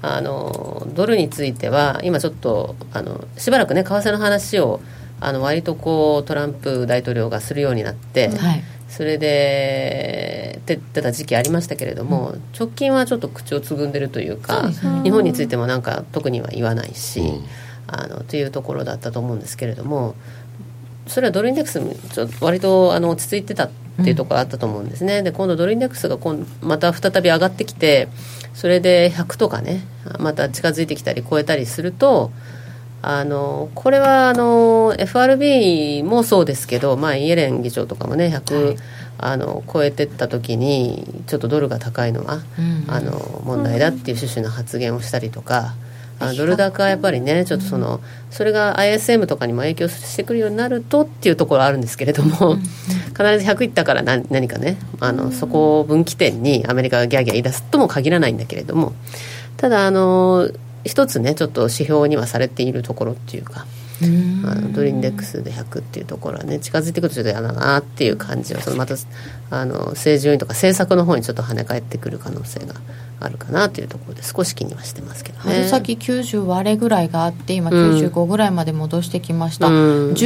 [0.02, 4.80] あのドルについては今ちょっとあのしばらくね為替の話を
[5.20, 14.70] あの割とこうトランプ大統領がするようになって、はい、それで出てた時期ありましたけれども、うん、直近はちょっと口をつぐんでるというか、
[15.04, 17.46] 日本についてもなんか特には言わないし、うん、
[17.88, 20.16] あのというところだったと思うんですけれども
[21.10, 21.80] それはドルインデックス
[22.14, 23.70] ちょ割とあの落ち着いてたっ
[24.04, 28.08] ていうところあったと思うんですね、で今度ドルインデックスが今また再び上がってきて
[28.54, 29.82] それで100とかね
[30.20, 32.32] また近づいてきたり超えたりすると
[33.02, 38.78] あのこれはあの FRB もそうですけど、まあ、イエレン議長とかもね100、はい、
[39.18, 42.86] あの超えてった時にちょっとドルが高いのは、うん。
[42.88, 45.74] あの問題だっていう趣旨の発言をしたりとか。
[46.20, 58.94] あドル高はやっぱりねちょっとそのそれが ISM とかにも影響してくるようになるとっていうところはあるんですけれども必ず100いったから何何かねあのそこを分岐点にアメリカがギャーギャー言い出すとも限らないんだけれども
[59.58, 60.50] ただあの
[60.84, 63.66] 一つねちょっと指標にはされているところっていうか
[64.46, 68.96] あのドルインデックスで100っていうところはね近づいてくるとちょっと嫌だなっていう感じはそのまた
[69.52, 72.76] あの政治要因とか政策の方にちょっと跳ね返ってくる可能性が
[73.20, 75.44] あるかなというところで少し気にはしてますけどね。
[75.44, 80.20] 春先90割れぐらいがあって今95ぐらいまで戻してきました、うん、17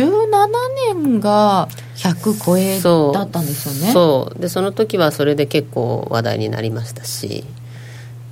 [0.93, 2.79] 年が100超え
[3.13, 3.91] だったんですよね。
[3.93, 4.39] そう。
[4.39, 7.43] でその時はそれで結構話題になりましたし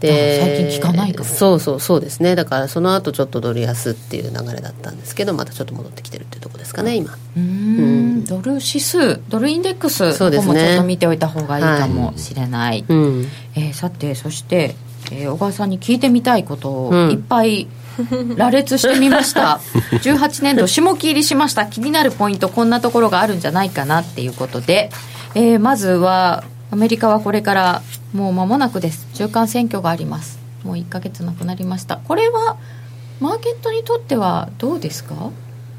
[0.01, 2.35] で最近聞かないかそうそうそうですね。
[2.35, 7.15] だからその後ちょっとドル安っていう流れだったんですけどまたちょっと戻ってきてるっていうところですかね今。
[7.37, 8.25] うん。
[8.25, 14.75] ドル指数ドルインデックスそうです、ね、もちょっと見ておいた方がいいかもしれない、はい、うん、えー、さてそして、
[15.11, 17.67] えー、小川さんに聞いてみたいことをいっぱい、
[18.37, 19.59] 羅列してみました。
[19.91, 21.65] 18年度下期入りしました。
[21.65, 24.89] 気になるポイントこんなところがあるんじゃないかなっていうことで、
[25.35, 27.81] えー、まずはアメリカはこれから
[28.13, 29.05] もう間もなくです。
[29.13, 30.39] 中間選挙があります。
[30.63, 31.97] もう1か月なくなりました。
[31.97, 32.57] これは
[33.19, 35.31] マーケットにとってはどうですか？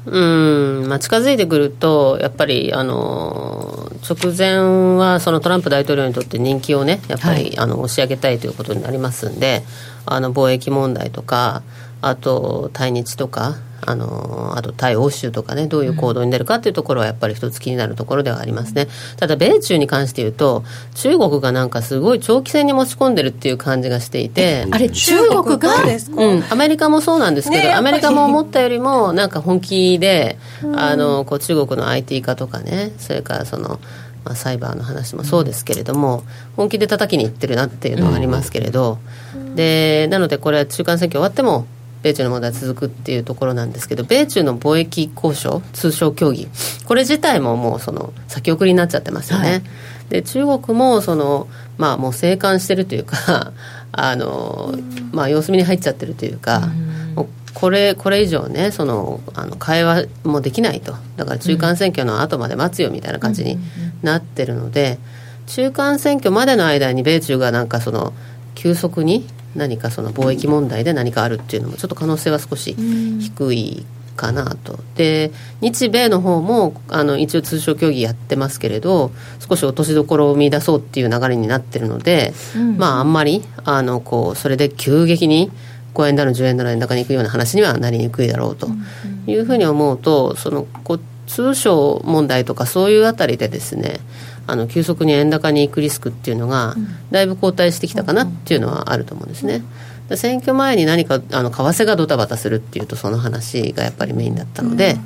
[0.05, 9.63] うんまあ、近づいてくると、やっぱりあの直前はそのトランプ大統領にとって人気をね、やっぱり、はい、あの押し上げたいということになりますんで、
[10.05, 11.63] あの貿易問題とか、
[12.05, 18.87] あと対日とか、あのあと対欧州とかね、どういう行動に出るかというところはやっぱり一つ気になるところではありますね。
[19.17, 20.63] ただ、米中に関して言うと、
[20.95, 30.37] 中国がなんかすごい長期戦に持ち込んでるっていう感じがしていて、あれ、中国がですか、うん、アメリカもそうなんですけど、ね、アメリカも思ったよりも、なんか本気で、
[30.75, 33.79] あのこう中国の IT 化とかね、それからその、
[34.23, 36.23] まあ、サイバーの話もそうですけれども、
[36.55, 38.99] 本気で叩きにいってるなっていうのはありますけれど、
[39.55, 41.67] でなのでこれは中間選挙終わっても
[42.03, 46.47] 米中の問題続くっていうところなんですけど米中の貿易交渉通商協議。
[46.85, 49.61] これ自体ももうその先送りになっちゃってますよね、はい、
[50.09, 53.53] で中国もそのまあもう静観してるというか
[53.93, 54.75] あの、
[55.11, 56.69] まあ、様子見に入っちゃってるというか、
[57.15, 60.95] うこれこれ以上ねそのあの会話もできないと。
[61.15, 63.57] だから中間選挙の後まで待つよみたいな感じに
[64.01, 64.99] なってるので、
[65.47, 68.13] 中間選挙までの間に米中がなんかその
[68.55, 72.75] 急速に何かその貿易問題で何かあるっていうのもちょっと可能性は少し
[73.19, 73.85] 低い
[74.15, 79.11] かなと、で日米の方もあの一応通商協議やってますけれど
[79.47, 85.51] 少し落としどころを見出そうっていう流れになってるので、うん、まああんまりあのこうそれで急激に
[85.93, 88.67] 5円だの10円だの円高に行くような話にはなりにくいだろうと。
[89.25, 93.99] いうふうに思うとそのこ通商問題とかそういうあたりでですね
[94.45, 96.75] あの急速に円高に行くリスクっていうのが、
[97.11, 99.63] だいぶ後退してきたかなっていうのはあると思うんですね。
[100.15, 104.97] 選挙前に何かあの為替がドタバタするっていうとその話がやっぱりメインだったので、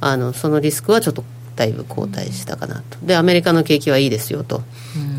[0.00, 1.24] あのそのリスクはちょっと
[1.56, 2.98] だいぶ後退したかなと。
[3.02, 4.62] でアメリカの景気はいいですよと、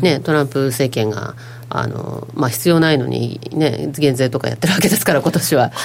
[0.02, 1.34] ね、トランプ政権が
[1.70, 5.72] あの、まあ、必要ないのに、ね、減税とかやってるわけですから今年は。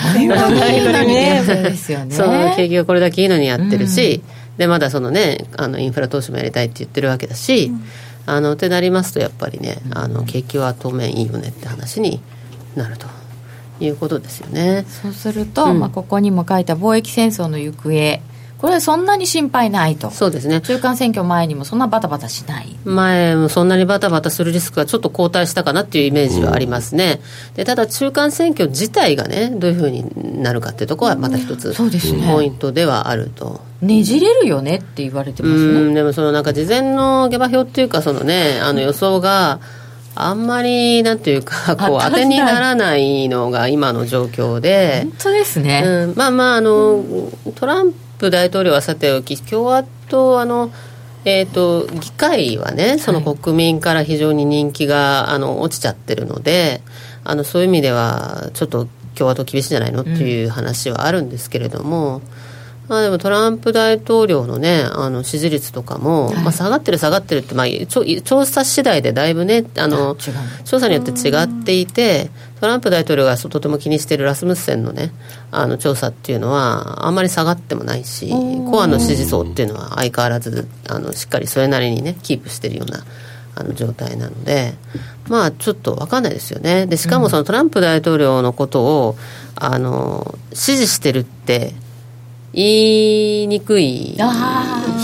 [2.11, 7.83] その景気がこれだけいいのにやってるし、うんでまだそのねあのインフラ投資もやりたいって言ってるわけだし、うん、
[8.25, 12.21] あのってなりますとやっぱりねあの景気は当面いいよねって話に
[12.75, 13.07] なると。
[13.79, 14.85] いうことですよね。
[14.87, 18.19] そうすると、うん、まあ、ここにも書いた貿易戦争の行方
[18.59, 20.09] これそんなに心配ないと。
[20.09, 20.61] そうですね。
[20.61, 22.75] 中間選挙前にもそんなバタバタしない。
[22.85, 27.19] 前もそんなにバタバタするリスクがちょっと後退したかなっていうイメージはありますね、
[27.55, 33.61] でただ中間選挙自体がねどういうふうになるかっていうところはまた一つ、ね、ポイントではあると。
[33.81, 35.93] ねじれるよねって言われてますね。
[35.93, 39.59] でもそのなんか事前の下馬評っていうかそのねあの予想が
[40.15, 45.01] あんまりなんていうか こう当てにならないのが今の状況で。
[45.03, 47.03] 本当ですね、うん、まあまああの
[47.53, 50.71] トランプ大統領はさておき共和党あの
[51.25, 56.81] えーと、議会はねその国民から非常に人気が、あの落ちちゃってるので
[57.25, 62.21] あのそういう意味ではちょっと共和党厳しいんじゃないのっていう話はあるんですけれども、
[62.87, 67.67] まあ、でもトランプ大統領のねあの支持率とかも、はい、まあ、下がってる下がってるって、まあ、
[68.23, 70.15] 調査次第でだいぶねあの
[70.63, 75.11] 調査によって違っていてトランプ大統領がとても気にしているラスムスセンのね
[75.51, 78.29] あの調査っていうのはあんまり下がってもないし
[78.69, 83.05] コアの支持層っていうのは相変わらずあのしっかりそれなりにねキープしてるような
[83.55, 84.73] あの状態なので
[85.27, 86.85] まあちょっと分かんないですよね。
[86.85, 89.17] でしかもそのトランプ大統領のことを
[89.55, 91.73] あの支持してるって
[92.53, 94.17] 言いにくい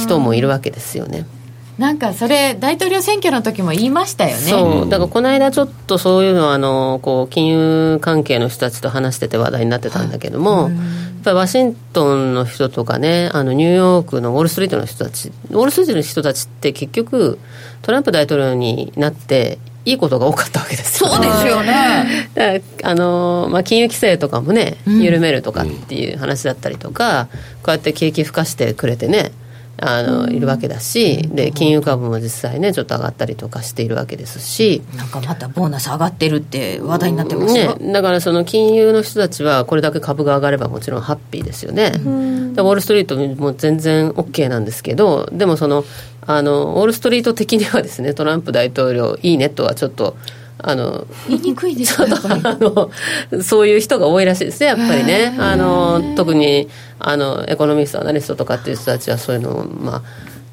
[0.02, 1.26] 人もいるわけですよね。
[1.84, 4.42] なんかそれ大統領選挙の時も言いましたよね。
[4.42, 4.90] そう。
[4.90, 10.70] だからこの間ちょっとそういうのはあのこう金融関係の人たちと話してて話題になってたんだけども、やっ
[11.26, 17.38] ぱりワシントンの人とかねあのニューヨークのウォール・ストリートの人たちウォール・ストリートの人たちって結局
[17.82, 22.64] トランプ大統領になっていいことが多かったわけですよ、ね、そうですよね。
[22.82, 27.28] あの、まあ、金融規制とかもね緩めるとかっていう話だったりとか、
[27.62, 29.34] こうやって景気吹かしてくれてね
[29.78, 34.82] あのいるわけだし、で金融株も実際ねちょっと上がったりとかしているわけですし。
[34.96, 45.84] なんかまたボーナス上がってるって話題になってますねだからその金融の人たちはこれだけ株が上がればもちろんハッピーですよね、ウォール・ストリートも全然 OK なんですけどでもその
[46.26, 50.16] あのウォール・ストリート的にはですねトランプ大統領いいねとはちょっと
[50.66, 52.90] あの言いにくいですあの
[53.44, 55.36] そういう人が多いらしいですねやっぱりね。
[55.38, 60.02] あの特にあのエコノミストアナリストとかっていう人たちはそういうのをまあ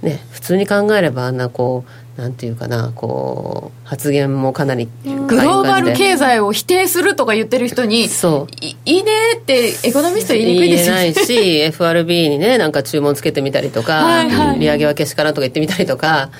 [0.05, 1.85] ね普通に考えればあんなこ
[2.19, 8.65] うなんていうかなこう発言もかなりグローバル経済を否定するとか言ってる人にそう。
[8.65, 11.03] いいねってエコノミスト言いにくいですよね。
[11.03, 16.31] 言えないし FRB にねなんか注文つけてみたりとか、はいはい、利上げはけしからんとか言ってみたりとか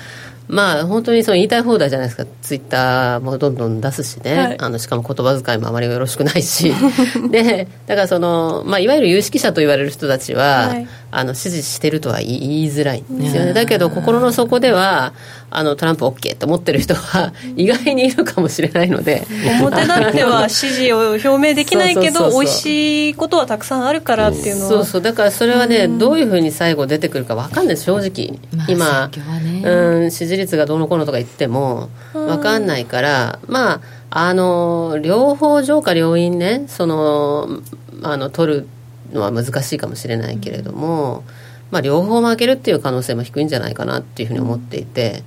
[0.51, 2.25] まあ本当にその言いたい放題じゃないですか。
[2.41, 6.73] ツイッターもどんどん出すしね、はい、あのしかも言葉遣いもあまりよろしくないし。
[7.31, 12.27] でだからその、まあ、いわゆる有識者と言われる人たちは、はい、あの支持してるとは言
[12.63, 13.53] いづらいんですよね。
[13.53, 15.13] だけど心の底では
[15.51, 19.25] あのトランプ OK と思ってる人は意外にいるかもしれないので。
[19.61, 24.69] 表立っては支持を表明できないけど美味しいことはたくさんあるからっていうのは。
[24.69, 25.01] そうそう。
[25.01, 37.61] だからそれはね、うどういうふうに最後出てくるか分かんない正直、まあ、今、ね、うん支持率がどうのこうのとか言っても分かんないからまああの両方上下両院ねその
[38.03, 38.67] あの取る
[39.11, 41.23] のは難しいかもしれないけれども、
[41.69, 45.23] まあ、両方負けるっていう可能性も低いんじゃないかなっていうふうに思っていて。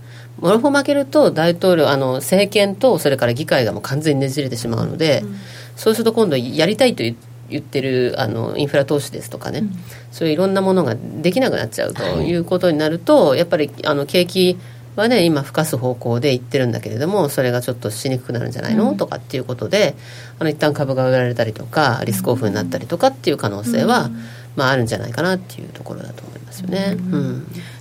[0.50, 5.37] 両方負けると大統領あの政権とそれから議会がもう完全にねじれてしまうので、うん、
[5.76, 7.02] そうすると今度やりたいと
[7.48, 9.70] 言ってるあのインフラ投資ですとかね、うん、
[10.11, 14.59] そういういろんなものができなくなっちゃうということになると、はい、やっぱりあの景気
[14.96, 19.96] はね今ふかす方向でいってるんだけれどもそれがちょっとしにくくなるんじゃないの、うん、とかっていうことで
[20.38, 24.11] あの一旦株が売られたりとかリスクオフになったりとかっていう可能性は、
[24.57, 26.96] まあ、あるんじゃないかなっていうところだと思いますよね。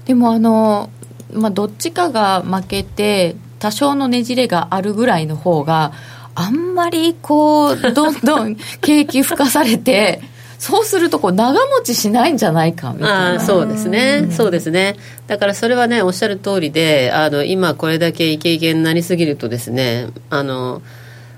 [0.05, 0.89] でもあの
[1.33, 5.93] まあ、どっちかが負けて多少のねじれがあるぐらいの方が
[6.35, 10.21] あんまりこうどんどん景気吹かされて
[10.59, 13.39] そうするとこう長持ちしないんじゃないかみたいな。
[13.41, 14.95] そうですね、うん、そうですね。
[15.27, 20.81] だからそれはねおっしゃる通りであの今これだけイケイケになりすぎるとですねあの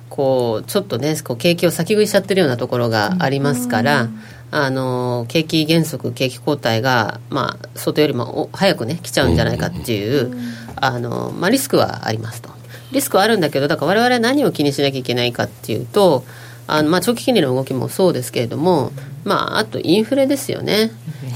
[0.09, 4.19] こうちょっとねこう景気を先食いしちゃってるようなところがありますから、うん
[4.57, 10.33] あの景気減速、景気後退が、まあ、想定よりも早くね来ちゃうんじゃないかっていう、
[10.77, 12.49] あのまあ、リスクはありますと。
[12.93, 16.23] リスクはあるんだけどだから我々は何を気にしなきゃいけないかっていうと
[16.67, 18.93] あの、まあ、長期金利の動きもそうですけれども、
[19.25, 20.91] まあ、あとインフレですよね。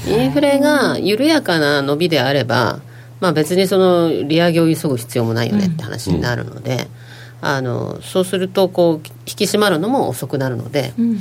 [0.08, 2.80] インフレが緩やかな伸びであれば、
[3.20, 6.88] まあ、別にその利上げを急ぐ必要もないよねって話になるので。
[7.42, 11.10] うんあのそうするとこう引き締まるのも遅くなるので、うんうん。
[11.12, 11.18] うん、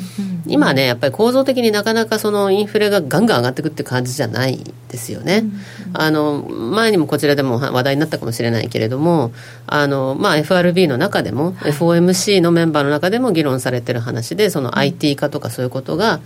[0.47, 4.59] 今ねやっぱり構造的になかなかそのインフレがガンガン上がっていくって感じじゃない
[4.89, 5.53] ですよね、うんうん、
[5.93, 9.31] あの前にもこちらでも話題になったかもしれないけれども
[9.67, 16.17] あの、まあ、FRB の中でも、はい、FOMC のメンバーの中でも議論されてる話でその IT 化とかそういうことがや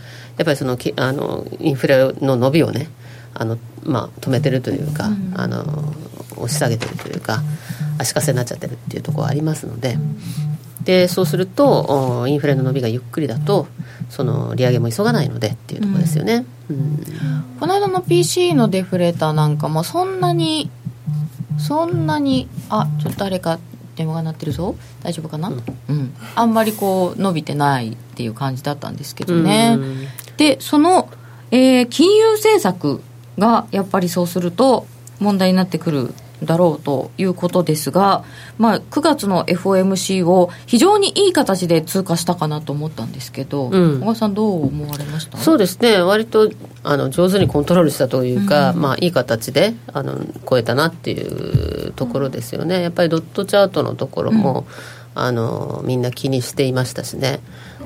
[0.43, 2.89] っぱりそのあのインフレの伸びをね
[3.33, 5.63] あの、まあ、止めてるというか、あの
[6.37, 7.41] 押し下げてるというか
[8.03, 9.97] 足かせになっちゃってるっていうところはありますので。
[10.83, 13.67] でそうするとインフレの伸びがゆっくりだと
[14.09, 16.75] その利上げも急がないのでっていうところですよね、うん。
[16.75, 17.03] うん、
[17.57, 20.69] この間の PC のデフレーターなんかもそんなに
[21.57, 23.59] そんなにあちょっと誰か
[23.95, 24.75] 電話が鳴ってるぞ。
[25.03, 29.77] 大丈夫かな、うん、うん、あんまりこう伸びてないっていう感じだったんですけどね、
[30.37, 31.09] でその、
[31.51, 33.01] えー、金融政策
[33.37, 34.85] がやっぱりそうすると
[35.19, 36.13] 問題になってくる
[36.45, 38.23] だろうということですが、
[38.57, 45.37] まあ、9月の FOMC を非常にいい形で通過したかなと思ったんですけど、うん、小川さん、どう思われました？
[45.37, 46.51] そうですね、割と
[46.83, 50.19] あの上手にコントロールしたというか、うん、まあ、いい形であの
[50.49, 54.65] 超えたなっていうところですよね、やっぱりドットチャートのところも、
[55.15, 57.39] うん、あのみんな気にしていましたしね、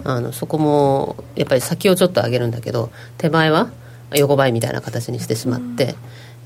[0.03, 3.69] あのそこもやっぱり先をちょっと上げるんだけど、手前は
[4.15, 5.95] 横ばいみたいな形にしてしまって。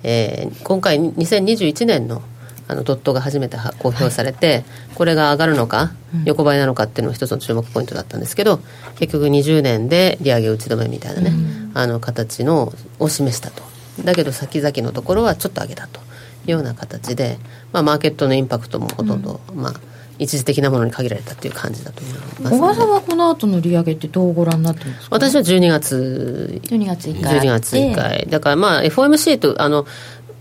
[0.04, 2.22] えー、今回2021年の
[2.68, 5.92] あのドットが初めて公表されて、はい、これが上がるのか、
[6.24, 8.62] 横ばいなのかっていうのが一つの注目ポイントだったんですけど
[8.96, 13.64] 結局20年で利上げ打ち止めみたいなね、うん、あの形のを示したと。
[14.06, 16.04] だけど先々のところはちょっと上げたとい
[16.48, 17.38] うような形で、
[17.74, 19.74] まあ、マーケットのインパクトもほとんど、うん、まあ
[20.22, 25.16] 一時的なものに限られたという感じだと思います、ね、小川さんはこの後の利上げってどうご覧になってますか？
[25.16, 26.62] 私は12月。
[26.64, 27.40] 12月1回。
[27.40, 28.28] 12月1回。
[28.30, 29.88] だからまあ FOMC とあの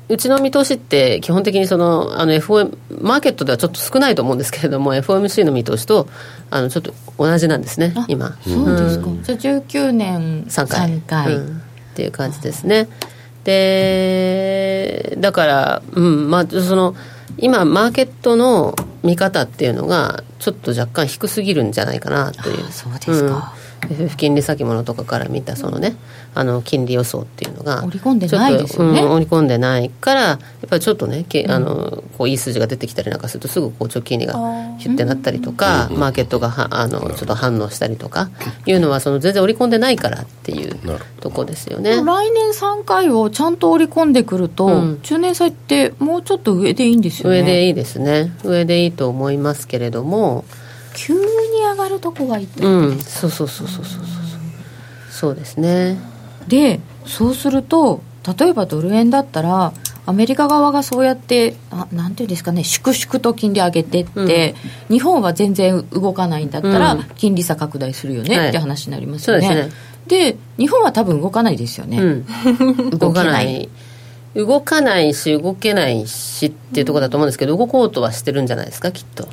[0.08, 6.08] うちの見通しって基本的にそのあの FOM マーケットではちょっっと少ないと思うんですけれども FOMC の見通しと
[6.50, 8.36] あのちょっと同じなんですね今。
[8.42, 11.60] そうですか、うん、じゃあ19年3回 ,3 回、うん、っ
[11.94, 12.88] ていう感じですね。
[13.44, 16.30] でだからうん。
[16.30, 16.94] まあその
[17.38, 22.72] 今マーケットの見方っていうのがちょっと若干低すぎるんじゃないかなという。
[22.72, 25.96] そうですか、うん FF 金利先物とかから見たそのね
[26.34, 34.34] あの金利予想っていうのが織り込んでないですよね、うん、織り込んでないからやっぱりちょっとねあのこういい数字が出てきたりなんかするとすぐこう直金利が
[34.78, 38.30] ヒュッてなったりとか、マーケットがはあのちょっと反応したりとか
[38.66, 40.78] いうのはその全然織り込んでないからっていう
[41.20, 42.02] とこですよね。
[42.02, 47.40] 来年3回をちゃんと織り込んでくると、うん、中年債ってもうちょっと上でいいんですよね。
[47.40, 48.32] 上でいいですね。
[48.44, 50.44] 上でいいと思いますけれども
[50.94, 51.14] 急
[51.80, 52.48] に上がるとこがいい。
[52.60, 54.04] うん、そうそうそうそうそうそう。
[55.10, 55.98] そうですね。
[56.48, 58.02] でそうすると
[58.38, 59.72] 例えばドル円だったら
[60.06, 64.54] アメリカ側がそうやってあなんていうんですかね粛々と金利上げてって、
[64.88, 69.70] うん、日本は全然動かないんだったら、うん、金利差拡大するよね、はい、って話になりますよね。
[70.06, 72.26] で、ね、日本は多分動かないですよね、うん、
[72.98, 73.68] 動かない。
[74.34, 79.28] 動かないし動けないしっていうところだと思うんですけど動こうとはしてるんじゃないですかきっと。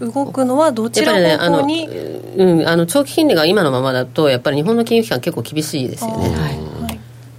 [0.00, 1.92] 動くのはどちら方向に、ね、
[2.36, 6.34] あの、うん、あの長期金利が今のままだとやっぱり日本の金融機関結構厳しいですよね、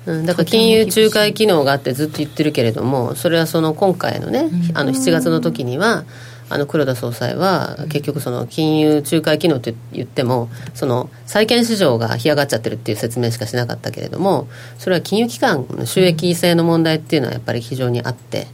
[0.06, 6.06] うん、だから金融仲介機能があってずっと言ってるけれどもそれはその今回のねあの7月の時には
[6.50, 14.48] あの黒田総裁は結局その金融仲介機能って言ってもその債券市場が干上がっちゃってるっていう説明しかしなかったけれども
[14.78, 18.48] それは金融機関の収益性の問題っていうのはやっぱり非常にあって、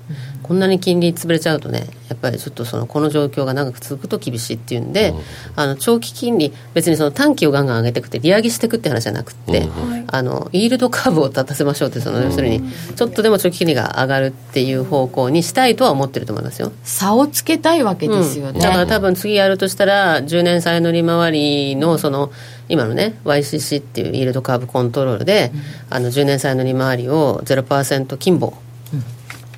[0.44, 5.20] こんなに金利潰れちゃうとねやっぱりちょっとそのこの状況が長く続くと厳しいっていうんで、うん、
[5.56, 12.62] あの長期金利別にその短期をガンガン上げていくって利上げしていくって話じゃなくて、うん、あのイールドカーブを立たせましょうってその要するに
[12.96, 16.72] ちょっとでも長期金利が上がるっていう方向にしたいとは思ってると思いますよ。
[16.84, 22.32] 差をつけたいわけですよね、うん、だから多分次やるとしたら10年債の利回りのその
[22.70, 25.52] 今のね YCC っていうイールドカーブコントロールで、
[25.90, 28.54] あの10年債の利回りを0%金棒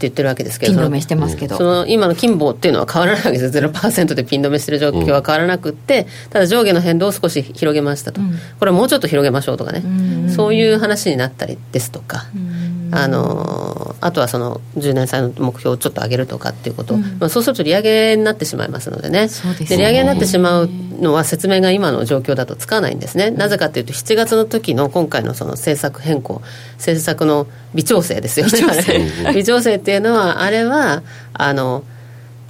[0.01, 1.57] 言ってるわけですけどピン止めしてますけど。
[1.57, 3.57] その今の金棒っていうのは変わらないわけです。
[3.57, 9.87] 0%でピン止めしてる状況は変わらなくって、うん、ただ上下の変動を少し広げましたと、うん、これもうちょっと広げましょうとかね、う
[10.27, 12.25] ん、そういう話になったりですとか、
[12.95, 19.27] あのあとはその10年債の目標をちょっと上げるとかっていうこと、まあ、そうすると利上げになってしまいますのでね。
[19.67, 20.69] で、ね、利上げになってしまう
[21.01, 26.41] のは説明が今の状況だとつかないんですね、なぜかというと7月の時の今回のその政策変更。
[26.77, 29.33] 政策の微調整ですよね。
[29.33, 31.83] 微調整 っていうのはあれはあの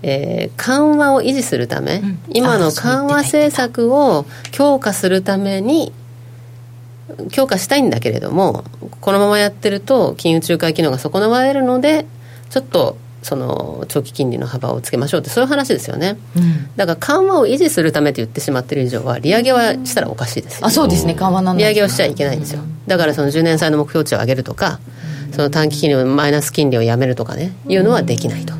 [0.08, 5.94] えー、緩和を維持するため、うん、今の緩和政策を強化するために
[7.32, 8.64] 強化したいんだけれども
[9.02, 12.06] このままやってると金融仲介機能が損なわれるので
[12.50, 21.16] ちょっとその長期金利の幅をつけましょうってそういう話ですよね、うん、だから緩和を維持するためと言ってしまってる以上は利上げはしたらおかしいですあそうですね。
[21.16, 24.80] 緩和なん利上げをしちゃいけないんですよ、だからその10年債の目標値を上げるとか、
[25.32, 28.54] その短期金利をマイナス金利をやめるとかねいうのはできないと。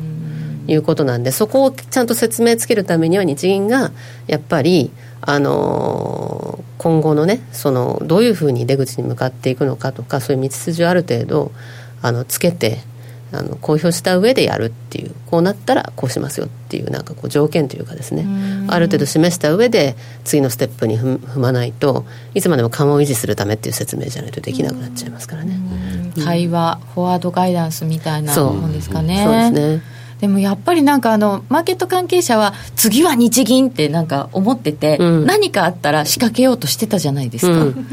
[0.66, 3.92] いうことなんでそこをちゃんと説明つけるためには日銀が
[4.26, 4.90] やっぱり
[5.20, 11.52] あの今後のねそのどういうふうに出口に向かっていくのかとかそういう道筋をある程度
[12.02, 12.78] あのつけて
[13.32, 18.24] あの公表した上でやるっていうこうなったらこうしますよっていうなんかこう条件というかですね。
[18.68, 22.04] ある程度示した上で次のステップに踏まないと
[22.34, 25.58] いつまでも緩和を維持するためっていう説明じゃないとできなくなっちゃいますからね。
[26.24, 29.24] 対話フォワードガイダンスみたいなもんですかね。
[29.24, 37.86] そうですねでもやっぱりなんかあのマーケット関係者は次は日銀ってなんか思ってて、うん、何かあったら仕掛けようとしてたじゃないですか、うん、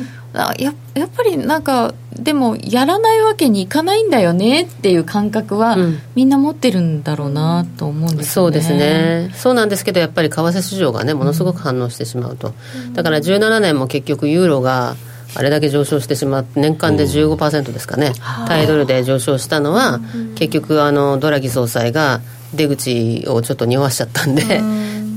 [0.58, 9.32] ややっぱりなんかでもやらないわけにいかないんだよねっていう感覚は、うん、みんな持ってるんだろうなと思うんです、ね、そうですね。
[9.36, 12.54] そうなんですけどやっぱり為替市場がねものすごく反応してしまうと、
[12.94, 14.96] だから17年も結局ユーロが
[15.36, 20.00] あれだけ上昇してしまって年間で15%ですかね、うん、タイドルで上昇したのは、
[20.36, 22.22] 結局あのドラギ総裁が
[22.54, 24.62] 出口をちょっと匂わしちゃったんで、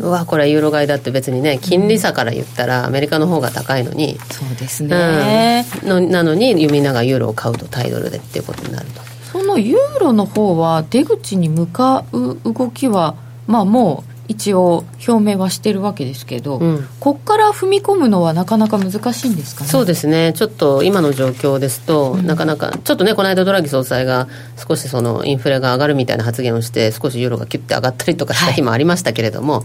[0.00, 9.00] う わこれはユーロ買いだって別にね金利差から言ったらアメリカの方が高いのにそうですね、うん、のなのにみんながユーロを買うとタイドルでっていうことになると。
[9.32, 19.70] そのユーロの方は出口に向かう動きはまあもう一応表明はしてるわけですけど、うん、ここから踏み込むのはなかなか難しいんですかね？
[19.70, 20.32] そうですね。
[20.34, 29.64] ちょっと今の状況ですと、うん、なかなかちょっとねこの間ドラギ総裁が少しそのインフレが上がるみたいな発言をして少しユーロがキュッて上がったりとかした日もありましたけれども、はい、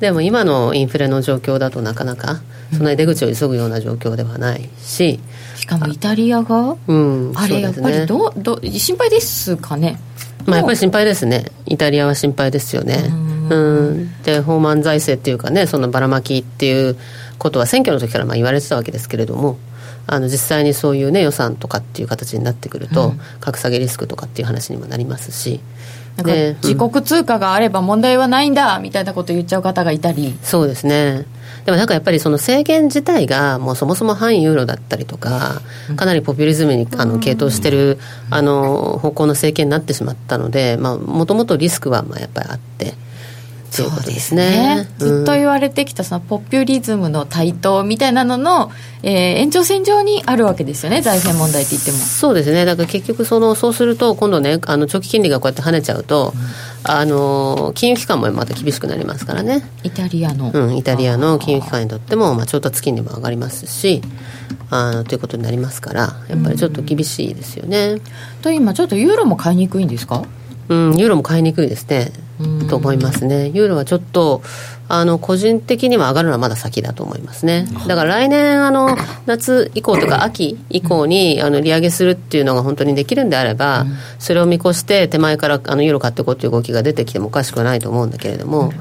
[0.00, 2.40] でも今のインフレの状況だとなかなか
[2.72, 2.84] そん。
[2.84, 5.20] なに出口を急ぐような状況ではないし、
[5.54, 9.98] しかもイタリアが、うん、あれやっぱりどど心配ですかね？
[10.46, 11.46] まあ、やっぱり心配ですね。
[11.66, 13.04] イタリアは心配ですよね。
[13.50, 14.22] うん。
[14.22, 16.96] で放満財政っていうかねそのばらまきっていう
[17.38, 19.58] ことは選挙の時からまあ言われてたわけですけれども
[20.06, 25.60] あの実際にそういうね予算とかっていう形になってくると、うん、格下げリスクとかっていう話にもなりますし。
[26.16, 30.38] 自国通貨があれば問題はないんだみたいなことを言っちゃう方がいたり。
[30.42, 31.26] そうですね
[31.64, 35.62] でもなんかやっぱりその制限自体がもうそもそも反ユーロだったりとか
[35.96, 37.98] かなりポピュリズムにあの傾倒してる
[38.30, 42.94] あの方向の政権になってしまったのでもともとリスクはまあやっぱりあって。
[43.74, 48.70] そうですね、うん、ずっと言われてきたそのポピュリズムの台頭みたいなのの、
[49.02, 51.98] えー、延長線上にあるわけですよね財政問題って言っても。
[51.98, 52.64] そうですね。
[52.64, 59.62] だから結局そのそうすると今度ねあの長期金利がこうやって跳ねちゃうと、うん、あの金融機関もまた厳しくなりますからね。
[59.82, 60.50] イタリアの。
[60.54, 64.02] うんイタリアの金融機関にとっても、まあ、調達金利も上がりますし
[64.70, 68.00] あのということになりますからやっぱりちょっと厳しいですよね、うん、
[68.42, 70.24] と今ちょっとユーロも買いにくいんですか？
[70.68, 72.12] うん、ユーロも買いにくいですね、
[72.68, 74.42] と思いますね、ユーロはちょっと、
[74.86, 78.96] あの個人的には上がるのはまだ先だと思いますね、だから来年、あの
[79.26, 83.86] 夏以降とか秋以降にあの利上げするっていうのが本当にできるんであれば、
[84.18, 88.72] それを見越して、手前からあのユーロ買っていこうという動きが出てきてもおかしくはないと思うんだけれども、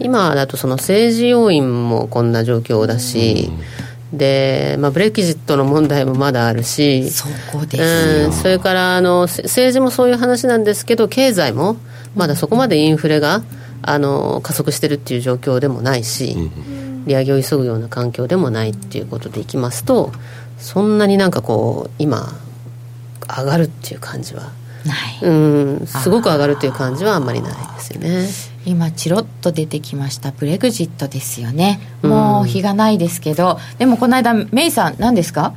[0.00, 3.50] 今だとその政治要因もこんな状況だし、
[4.12, 11.76] で、まあ、ブレキジットの問題もまだあるしそこですうん、それからあの政治もそういう話なんですけど経済も
[12.16, 13.42] まだそこまでインフレが
[13.82, 16.36] あの加速してるっていう状況でもないし、
[17.06, 20.10] 利上げを急ぐような環境でもないっていうことでいきますと
[20.58, 22.28] そんなになんかこう今
[23.28, 24.50] 上がるっていう感じは
[25.22, 25.86] うん。
[25.86, 28.28] すごく上がるっていう感じはあんまりないですよね。
[28.64, 30.30] 今チロッと出てきました。
[30.30, 31.80] ブレグジットですよね。
[32.02, 35.54] もう日がないですけど、でもこの間メイさん何ですか？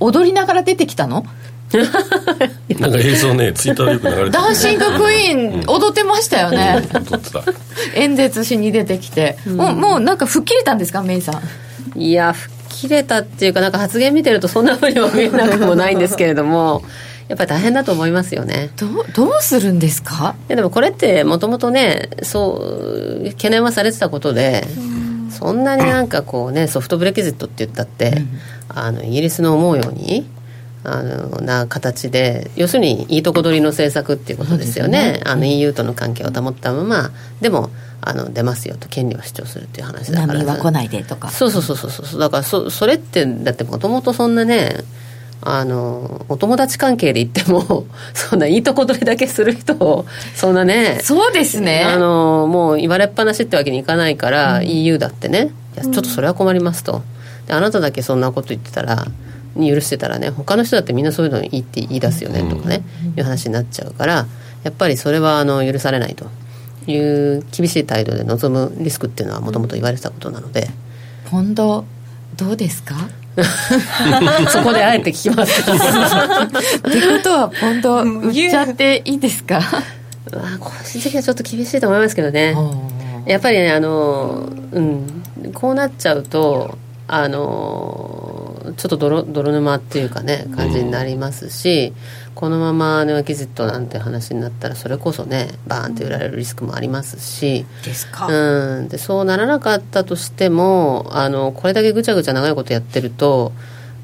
[0.00, 1.24] 踊りながら出てきたの？
[1.72, 7.42] なんか映像ねツイッターでよく流れてダンシングクイーン踊ってましたよね、踊ってた。
[7.94, 11.02] 演説しに出てきて、うん、もうもうなんか吹っ切れたんですか？
[11.02, 11.40] メイさ
[11.96, 11.98] ん。
[11.98, 16.82] いや吹っ切れたっていうかなんか発言見てるとそんなふうには見えなくもないんですけれども
[17.28, 18.70] やっぱり大変だと思いますよね。
[18.76, 20.34] どうどうするんですか？
[20.48, 24.64] でもこれってもともとねそう懸念はされてたことで、
[25.30, 30.26] そんなになんかこうねソフトブレキジットって言ったって、うん、あのイギリスの思うように
[30.84, 37.10] あのな形で要するにいいとこ取りの政策っていうことですよね、ね、あの EU との関係を保ったまま
[37.40, 37.70] でも
[38.00, 40.40] あの出ますよと権利は主張するっていう話だから。
[40.40, 41.30] 波は来ないでとか。
[41.30, 42.20] そうそうそうそうそう。
[42.20, 44.82] だからそそれってだってもともとそんなね
[45.44, 47.84] あのお友達関係で言っても
[48.14, 51.82] そんないいとこ取りだけする人をそんなねそうですね。
[51.84, 55.50] あのもう言われっぱなしってわけにいかないから、うん、EU だってね。
[55.76, 57.02] いやちょっとそれは困りますと。
[57.46, 59.06] であなただけそんなこと言ってたら
[59.56, 64.26] 許してたらね他の人だってみんなそういうのいいって言い出すよねとかね、うん、いう話になっちゃうから
[64.62, 66.26] やっぱりそれはあの許されないと。
[66.88, 70.68] いう厳しい態度で臨むリスクっていうのはもともと言われてたことなので。
[71.30, 71.84] ポンド
[72.36, 72.96] どうですか？
[74.48, 75.78] そこであえて聞きますってこ
[77.22, 79.60] とはポンド売っちゃっていいですか？
[80.60, 82.54] 個人的にはちょっと厳しいと思いますけどね。
[83.26, 85.22] やっぱりねあの、うん、
[85.54, 86.76] こうなっちゃうと
[87.08, 88.31] あのの
[88.76, 91.92] ちょっと泥泥沼っていうかね感じになりますし、
[92.28, 97.64] うん、このままネオキジットなんて話になったらそれこそねバーンと売られるリスクもありますし。
[97.84, 103.52] ですか、うん、でそうならなかったとしてもあのこれだけぐちゃぐちゃ長いことやってると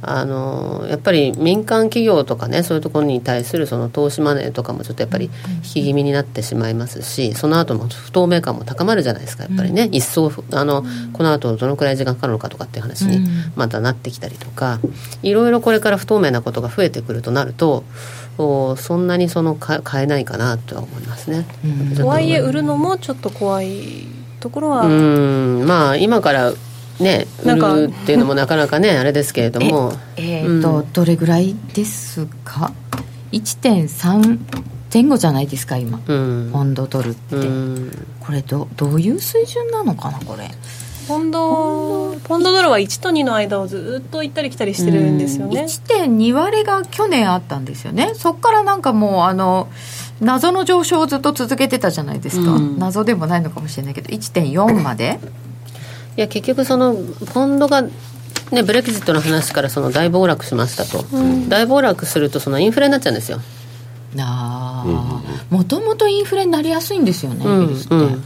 [0.01, 13.27] あのやっぱり民間企業とかねそういうところに対するその投資マネーとかもちょっとやっぱり引き気味になってしまいますしその後も不透明感も高まるじゃないですかやっぱりね、うん、一層あのこの後どのくらい時間かかるのかとかっていう話に
[13.57, 14.79] またなってきたりとか
[15.23, 17.85] いろいろこれから不透明なことが増えてくるとなると
[18.77, 21.45] そんなにそのか買えないかなとは思いますね。
[21.97, 24.07] とはいえ売るのもちょっと怖い
[24.39, 24.87] ところは。
[24.87, 25.67] うん。
[25.67, 26.53] まあ今から
[27.01, 29.93] ね売るっていうのもなかなかねあれですけれども。
[30.17, 32.73] えっ、ー、と、うん、どれぐらいですか
[33.33, 34.39] ？1.3
[34.93, 40.51] 前後じゃないですか今、うん、ポンドドルって、うん、これどどういう水準なのかなこれ。
[41.09, 48.13] ポンドポンドドルは1と2の間をずっと行ったり来たりしてるんですよね、うん、1.2割が去年あったんですよね。
[48.15, 49.69] そこからなんかもうあの
[50.21, 55.19] 謎の上昇をずっと続けてたじゃないですか、うん、謎でもないのかもしれないけど1.4まで
[56.19, 56.97] いや結局その
[57.33, 57.83] ポンドが
[58.51, 63.41] ね、ブレキジットの話からその大暴落しましたと、うん、大暴落するとそのインフレになっちゃうんですよ。
[64.19, 67.59] ああもともとインフレになりやすいんですよね、うん
[67.91, 68.25] うん、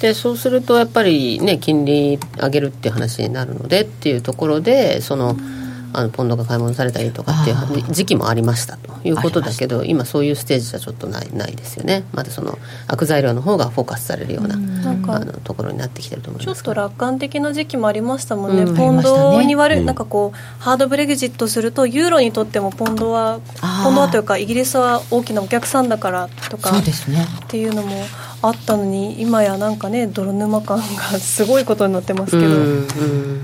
[0.00, 5.63] でそうするとやっぱりね金利上げるっていう話になるのでっていうところでその、うん
[5.94, 12.04] あのポンドが買い戻されたりとかっていう時期もありましたということだけど今そういうステージじゃちょっとないないですよね。
[12.12, 23.40] まだその悪材料の方がフォーカスされるような,、あのところになってきてると思いますちょっと楽観的な時期もありましたもんね、うん、ポンドに割る、ね、なんかこうハードブレグジットするとユーロにとってもポンドは
[23.82, 27.26] ポンドはというかイギリスは大きなお客さんだからとかそうですね。
[27.44, 28.04] っていうのも
[28.42, 30.84] あったのに今やなんかね泥沼感が
[31.18, 32.44] すごいことになってますけど。
[32.46, 32.88] うん、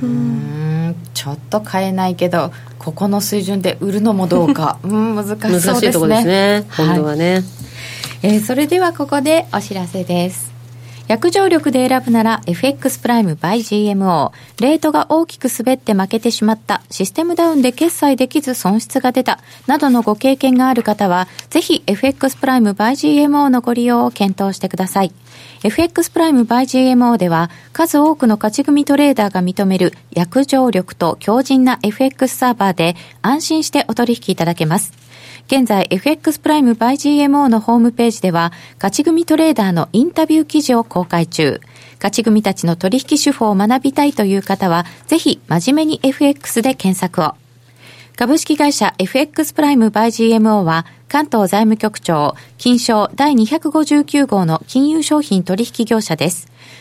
[0.02, 0.59] うん
[1.14, 4.78] ちょっと買えないけどここの水準で売るのもどうか。
[4.84, 5.72] うん難しそうですね。
[5.72, 6.64] 難しいところですね。
[6.76, 7.44] 今度はね、はい、
[8.22, 10.49] えー、それではここでお知らせです
[11.10, 14.30] 約定力で選ぶなら FX プライム by GMO。
[14.60, 22.92] レートが大きく滑って負けてしまった、システムダウンで決済できず損失が出た、などのご経験がある方は、ぜひ FX プライム by
[23.26, 25.12] GMO のご利用を検討してください。
[25.64, 35.09] FX プライム by GMO では数多くの勝ち組トレーダーが認める約定力と強靭な FX サーバーで安心してお取引いただけます。
[35.50, 41.60] 現在 FX プライム by GMO のホームページでは勝ち組トレーダーのインタビュー記事を公開中。
[41.96, 47.34] 勝ち組たちの取引手法を学びたいという方はぜひ真面目に FX で検索を。
[48.14, 56.49] 株式会社 FX プライムバイ GMO は関東財務局長、金賞第259号の金融商品取引業者です。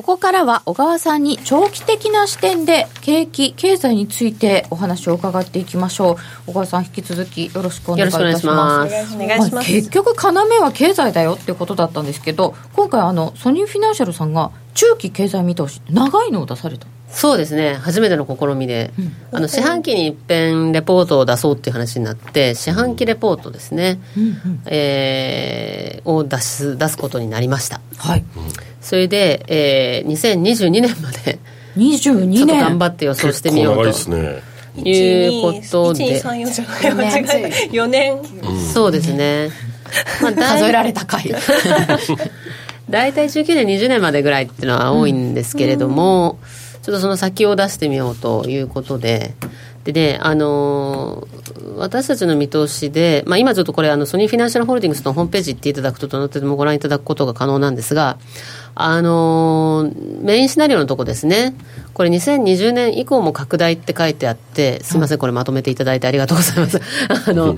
[0.00, 6.16] ここからは小川さんに長期的な視点で景気、経済についてお話を伺っていきましょう。
[6.46, 9.14] 小川さん、引き続きよろしくお願いいたします。
[9.14, 9.70] お願いします。
[9.70, 16.86] 結局、要は経済だよっていうことだったんですけど、今回、あの、ソニーフィナンシャルさんが中期経済見通し、長いのを出された。
[17.10, 17.74] そうですね。
[17.74, 28.24] 初めての試みで、うん、あの四半期に一遍レポートを出そうっていう話になって四半期レポートですね、うんうん、えー、を出す出すことになりました、はい、
[28.80, 31.38] それで、えー、2022年まで
[31.76, 33.90] 22年ちょっと頑張って予想してみようと。
[34.76, 39.50] いうことで1234じゃない間違えた4年、うん、そうですね
[40.22, 41.34] まあ、数えられた回
[42.88, 46.38] 大体19年20年までぐらいっていうのは多いんですけれども、
[46.76, 49.34] うん、ちょっとその先を出してみようということで
[49.84, 58.18] でね、あのー、私たちの見通しで、まあ、今ちょっとこれあのソニーフィナンシャルホールディングスのホームページ行っていただくとどの程度もご覧いただくことが可能なんですが
[58.74, 61.54] あのー、メインシナリオのとこですね。
[61.92, 66.80] これ2020年以降も拡大って書いてあってすみませんこれまとめていただいてありがとうございます。
[67.28, 67.56] あの、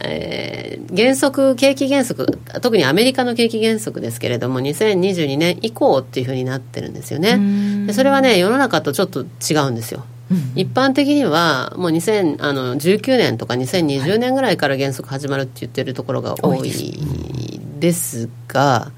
[0.00, 7.40] えー、原則景気減速特にアメリカの景気減速ですけれども2022年以降っていうふうになってるんですよね。
[7.86, 10.04] でそれはね世の中とちょっと違うんですよ。
[10.54, 16.72] 一般的にはもう2019年とか2020年ぐらいから原則始まるって言ってるところが多い
[17.78, 18.92] ですが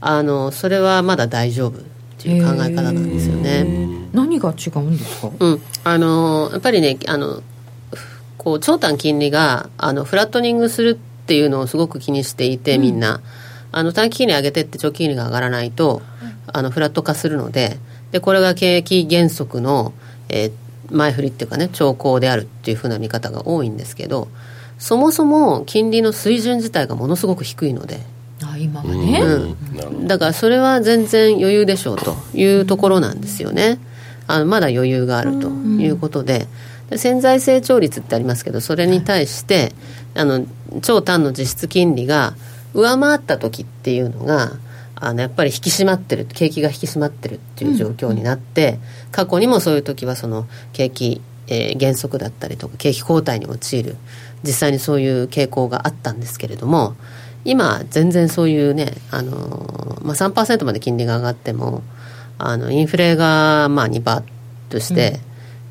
[0.00, 1.82] あのそれはまだ大丈夫っ
[2.18, 3.64] ていう考え方なんですよね。
[4.12, 7.42] 何が違うんですか、うん、あのやっぱりねあの
[8.36, 13.22] こう長短金利があのフラットニングするっていうのをすごく気にしていてみんな、うん、
[13.72, 16.02] あの短期金利上げてって長期金利が上がらないと、
[16.46, 17.78] あのフラット化するので
[18.12, 19.92] でこれが景気減速の、
[20.30, 20.52] えー、
[20.90, 24.28] 前振りっていうかね兆候であるっていうふうな見方が多いんですけど
[24.78, 28.00] そもそも金利の水準自体がものすごく低いので。
[28.58, 33.78] あ今はね、うん、だからそれは全然余裕でしょうというところなんですよね。
[34.26, 36.46] あのまだ余裕があるということで。
[36.90, 39.72] で、潜在成長率ってありますけどそれに対して
[40.14, 40.46] あの
[40.82, 42.34] 超短の実質金利が
[42.74, 44.52] 上回った時っていうのが
[44.94, 53.96] あのやっぱり引き締まってる景気が引き締まってるっていう状況になって、うん、過去にもそういう時はその景気、えー、減速だったりとか景気後退に陥る。
[54.42, 56.94] 実際にそういう傾向があったんですけれども
[57.44, 61.82] 今全然そういうね、あのー、まあ、3%まで金利が上がっても
[62.38, 64.22] あのインフレがまあ2%
[64.68, 65.20] として、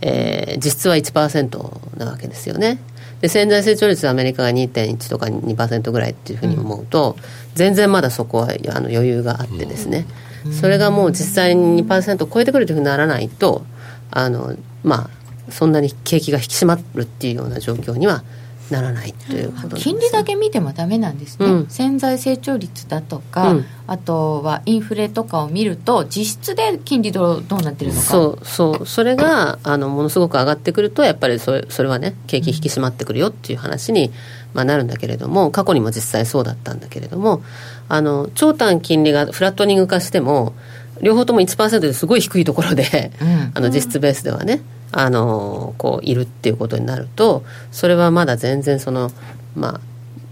[0.01, 2.79] うん、えー、実質は1%なわけですよね。
[3.21, 7.15] で潜在成長率はアメリカが2.1とか2%ぐらいっていうふうに思うと、
[7.55, 10.05] 全然まだそこはあの余裕があってですね、
[10.51, 13.65] それがもう実際に2%を超えてくるというふうにならないと
[14.11, 15.09] あのま
[15.47, 18.23] あそんなに景気が引き締まるっていうような状況には
[18.69, 28.05] ならないということ金利だけ見てもダメなんですね、うん、潜在成長率だとか、うん、あとはインフレとかを見ると実質で金利どうどうなってるのか。
[28.05, 28.85] そうそう。
[28.85, 34.11] それがあのものすごく上がってくるとやっぱりそれそれはね景気引き締まってくるよっていう話に、
[34.53, 37.41] まあ、なるんだけれども過去にも実際そうだったんだけれども
[37.89, 40.53] あの長短金利がフラットニング化しても
[41.01, 44.61] 両方とも1%ですごい低いところで、うん、あの実質ベースではね、
[44.91, 49.11] あのこういるっていうことになるとそれはまだ全然その
[49.55, 49.79] ま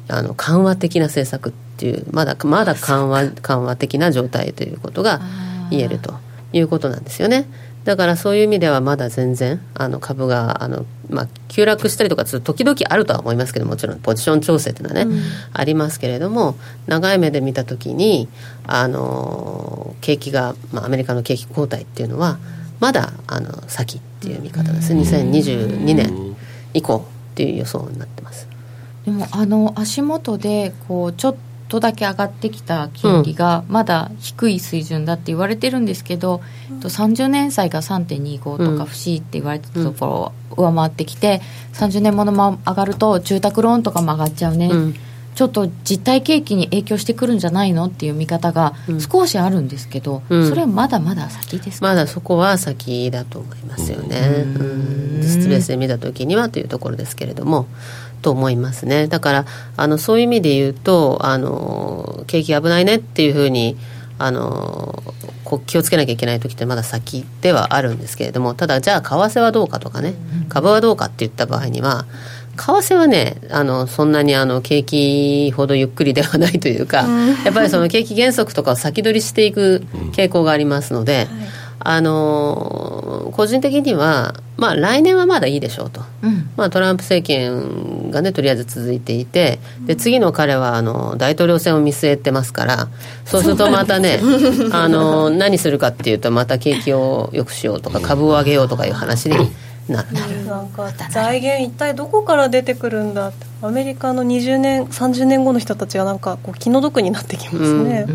[0.07, 5.21] ああの緩和的な政策っていうまだまだ緩和緩和的な状態ということが
[5.71, 6.13] 言えると
[6.53, 7.47] いうことなんですよね。
[7.85, 15.21] だからそういう意味ではまだ全然あの株があの、まあ、急落したりとか時々あるとは思いますけどもちろんポジション調整っていうのはね、うん、
[15.53, 16.55] ありますけれども
[16.87, 18.27] 長い目で見た時に
[18.65, 22.39] あの景気が、まあ、アメリカの景気後退っていうのは
[22.79, 24.93] まだあの先っていう見方です。
[24.93, 26.35] 2022年
[26.73, 28.47] 以降っていう予想になってます。
[29.05, 31.35] でもあの足元でこうちょっ
[31.69, 40.11] とだけ上がってきた金利がまだ低い水準だって言われてるんですけど、うん、30年債が3.25とか不思議って言われてたところ
[40.57, 41.41] を上回ってきて
[41.73, 44.95] 30年ものも上がると住宅ローンとかも上がっちゃうね、うん
[45.35, 48.73] ちょっと実体景気に影響してくるんじゃないのっていう見方が
[49.11, 57.67] 少しあるんですけど、うん、それはまだまだ先ですまだそこは先だと思いますよね、うん、実質ベースで見た時にはというところですけれども
[58.21, 59.07] と思いますね。
[59.07, 59.45] だから
[59.77, 63.77] あのそういう意味で言うとあの景気危ないねっていうふうに
[64.17, 65.03] あの
[65.43, 70.15] こ気をつけなきゃいけない時ってまだ先ではあるんですけれどもただじゃあ為替はどうかとかね。
[70.49, 72.05] 株はどうかって言った場合には
[72.55, 77.05] 為替はねあのそんなにあの景気ほどゆっくりではないというか、
[77.43, 79.83] やっぱりその景気減速とかを先取りしていく
[80.13, 81.27] 傾向がありますので、
[81.87, 92.87] あの個人的には、まあ、来年はまだいいでしょうと、うん、まあ、トランプ政権がねとりあえず続いていてで次の彼はあの大統領選を見据えてますから
[93.23, 94.19] そうするとまたね
[94.71, 99.35] あの何するかっていうとまた景気をよくしようとか株を上げようとかいう話に
[99.87, 103.31] なるなんか財源一体どこから出てくるんだ
[103.61, 108.05] アメリカの20年30年後の人たちがなんかこう気の毒になってきますね、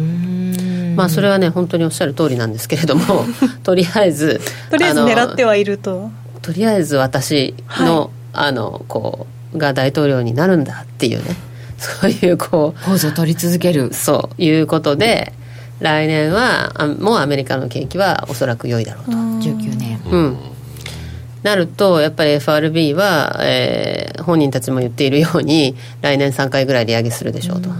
[0.96, 3.24] まあ、それはね本当におっしゃる通りなんですけれども
[3.62, 4.40] とりあえず
[4.70, 6.10] とりあえず狙ってはいると。
[6.42, 11.36] とりあえず私のはい、あのこうが大統領になるんだっていうね
[11.76, 13.92] そういうこうポーズを取り続ける。
[13.92, 15.32] そういうことで
[15.80, 19.10] 来年はもうアメリカの景気はおそらく良いだろうと。
[19.12, 20.00] 19年。
[20.10, 20.38] うん
[21.42, 27.70] なると、やっぱり FRB は、えー、本人たちも言っているように、来年3回ぐらい利上げするでしょうと。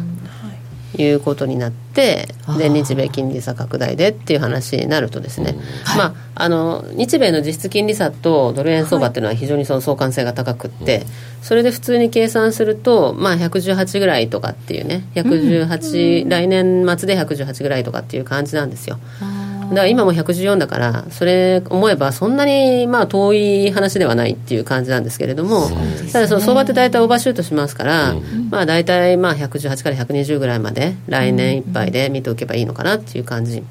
[0.98, 1.12] い。
[1.12, 11.06] うことになってで日米金利差拡大でっていう話になるとですね、はい、まあ、あの日米の実質金利差とドル円相場っていうのは非常にその相関性が高くって、はい、
[11.42, 18.98] それで普通に計算すると、まあ、118ぐらいとかっていうね118、うん、来年末で118ぐらいとかっていう感じなんですよ。
[19.70, 25.68] だから今も114だからそれ思えばそんなにまあ遠い話ではないっていう感じなんですけれども、
[26.12, 28.14] ただその相場って大体オーバーシュートしますから、
[28.50, 33.62] まあ大体まあ118から120ぐらいまで来年いっぱいで見ておけばいいのかなっていう感じ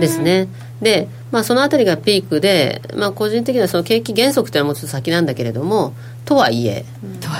[0.00, 0.48] ですね。
[0.80, 6.84] で、まあ、そのあたりがピークで、まあ、個人的にはその景気減速というのはもうちょっと先なんだけれどもとはいえ、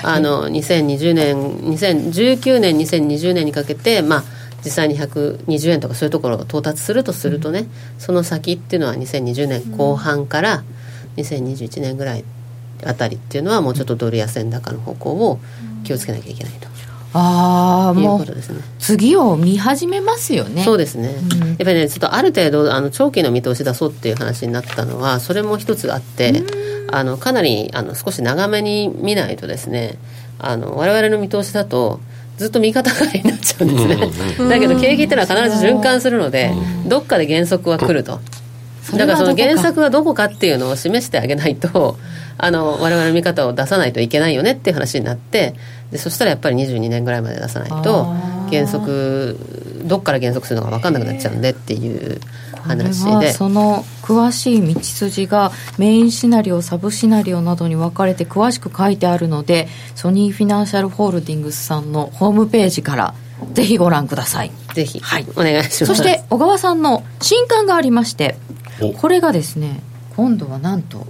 [0.04, 4.24] あの2020年2019年2020年にかけて、まあ、
[4.64, 10.64] 実際に120円とかそういうところを到達するとするとね、うん、その先っていうのは2020年後半から
[11.16, 12.24] 2021年ぐらい
[12.84, 15.38] あたりっていうのはもうちょっとドル安円高の方向を
[15.84, 16.76] 気をつけなきゃいけないと。
[17.18, 18.26] ああ、もう、
[18.78, 20.62] 次を見始めますよね。
[20.64, 21.14] そうですね。
[21.40, 26.42] うん、やっぱりね、ちょっとある程度、あの、長期の見通し出そうっていう話になったのは、それも一つあって、
[26.92, 29.98] あの、かなり、あの、少し長めに見ないとですね、
[30.38, 32.00] あの、我々の見通しだと、
[32.36, 33.86] ずっと右肩上がりになっちゃうんです
[34.38, 36.52] ね、だけど景気っていうのは必ず循環するので、
[36.86, 38.20] どっかで減速は来ると。
[38.94, 41.98] だからその原作がどこかっていうのを示してあげないと
[42.38, 45.54] あの我々の見方を出さないといけないよねっていう話になって
[45.90, 48.14] でそしたらやっぱり22年ぐらいまで出さないと
[48.50, 49.38] 原則
[49.84, 52.20] どっから減速するのか分かんなくなっちゃうんでっていう
[52.66, 53.32] 話で。
[53.32, 63.14] その詳しい道筋がメインシナリオサブシナリオなどに分かれて詳しく書いてあるのでソニーフィナンシャルホールディングスさんのホームページから
[63.52, 64.52] ぜひご覧ください。
[64.74, 65.86] ぜひ、はい、お願いします。
[65.86, 68.36] そして小川さんの新刊がありまして
[68.98, 69.80] これがですね
[70.16, 71.06] 今度はなんと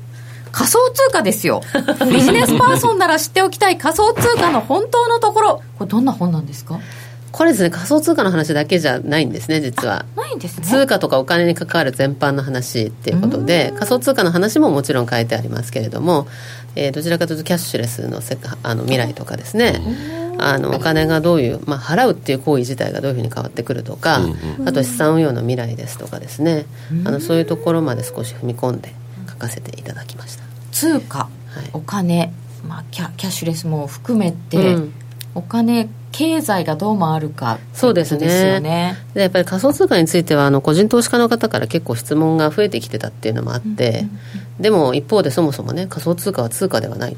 [0.52, 1.61] 仮想通貨ですよ。
[2.11, 5.62] ビジネスパーソンなら知っておきたい仮想通貨の本当のところ。
[5.78, 6.80] これどんな本なんですか？
[7.37, 10.07] これですね仮想通貨の話だけじゃないんですね実は。
[10.16, 10.64] ないんですね。
[10.64, 16.26] 通貨とかお金に関わる全般の話っていうことで仮想通貨の話ももちろん書いてありますけれども、
[16.76, 19.82] えー、どちらかというとキャッシュレスのせあの未来とかですね。
[20.39, 24.20] あのお金がどういう、まあ、払うっていう行為自体がどういうふうに変わってくるとか、
[24.64, 26.64] あと資産運用の未来ですとかですね、
[27.05, 28.95] あのそういうところまで少し踏み込んで
[29.28, 30.45] 書かせていただきました。
[30.72, 31.26] 通貨、は
[31.62, 32.32] い、お金、
[32.66, 34.93] まあ、キャキャッシュレスも含めて、うん、
[35.34, 38.58] お金経済がどう回るかそうですね。
[38.60, 38.96] ね。
[39.12, 44.06] でやっぱり仮想通貨についてはあの個人投資家の方から結構質問が増えてきてたっていうのもあって、
[44.58, 47.16] でも一方でそもそもね仮想通貨は通貨ではない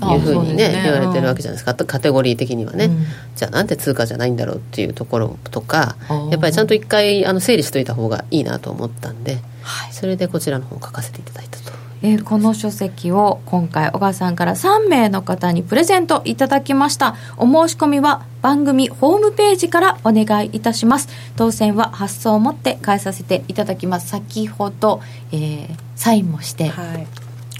[0.00, 1.72] というふうにね、ね、言われてるわけじゃないですか。
[1.84, 3.04] カテゴリー的にはね、うん、
[3.36, 5.94] じゃあなんで通貨じゃないんだろうっていうところとか
[6.32, 11.61] やっぱりちゃんと一回あの整理しといた方がいいなと思ったんで、はい、それでこちらの方を書かせていただいたと。
[12.02, 17.14] えー、この書籍を今回小川さんから3名の方にプレゼントいただきました。
[17.36, 21.08] お申し込みは番組ホームページからお願いいたします。
[21.36, 24.08] 当選は発送をもって返させていただきます。
[24.08, 25.00] 先ほど、
[25.30, 27.06] えー、サインもして、はい。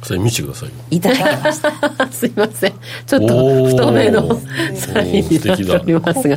[0.03, 2.09] それ見せてくださいいただきました。
[2.11, 2.73] すいません。
[3.07, 4.37] ちょっと太めの
[4.75, 6.37] サインになっておりますが。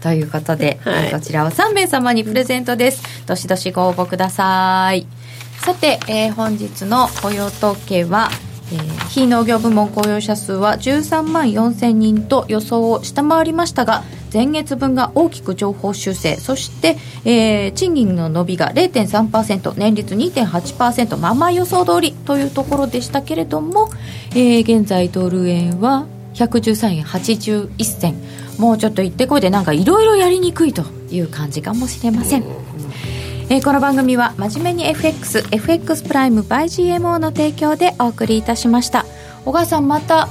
[0.00, 3.02] ということで、はい、こちらを3名様にプレゼントです。
[3.26, 5.06] どしどしご応募ください
[5.62, 8.30] さて、えー、本日の雇用統計は、
[8.72, 14.02] えー、非農業部門雇用者数は13万4000人と予想を下回りましたが
[14.32, 16.34] 前月分が大きく情報修正。
[16.34, 23.88] そして、えー、賃金の伸びが0.3%年率2.8%まあまあ予想通りというところでしたけれども、
[24.30, 28.16] えー、現在ドル円は113円81銭。
[28.58, 30.82] もうちょっと行ってこいでなんかいろいろやりにくいと
[31.12, 32.44] いう感じかもしれません。
[33.52, 39.04] えー、この番組は真面目に FXFX プライム by GMO の提供でお送りいたしました。
[39.44, 40.26] 小川さんまた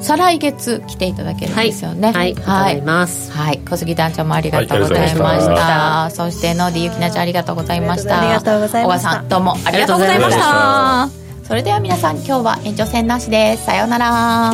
[0.00, 2.10] 再来月来ていただけるんですよね。
[2.10, 5.52] はい、はい、はい、はい、小杉団長もありがとうございました。
[5.54, 8.20] はい、そしてノーディゆきなちゃんありがとうございました。
[8.20, 9.08] ありがとうございました。
[9.08, 11.08] 小川さんどうもありがとうございました。
[11.46, 13.66] それでは皆さん今日は延長戦なしです。
[13.66, 14.52] さようなら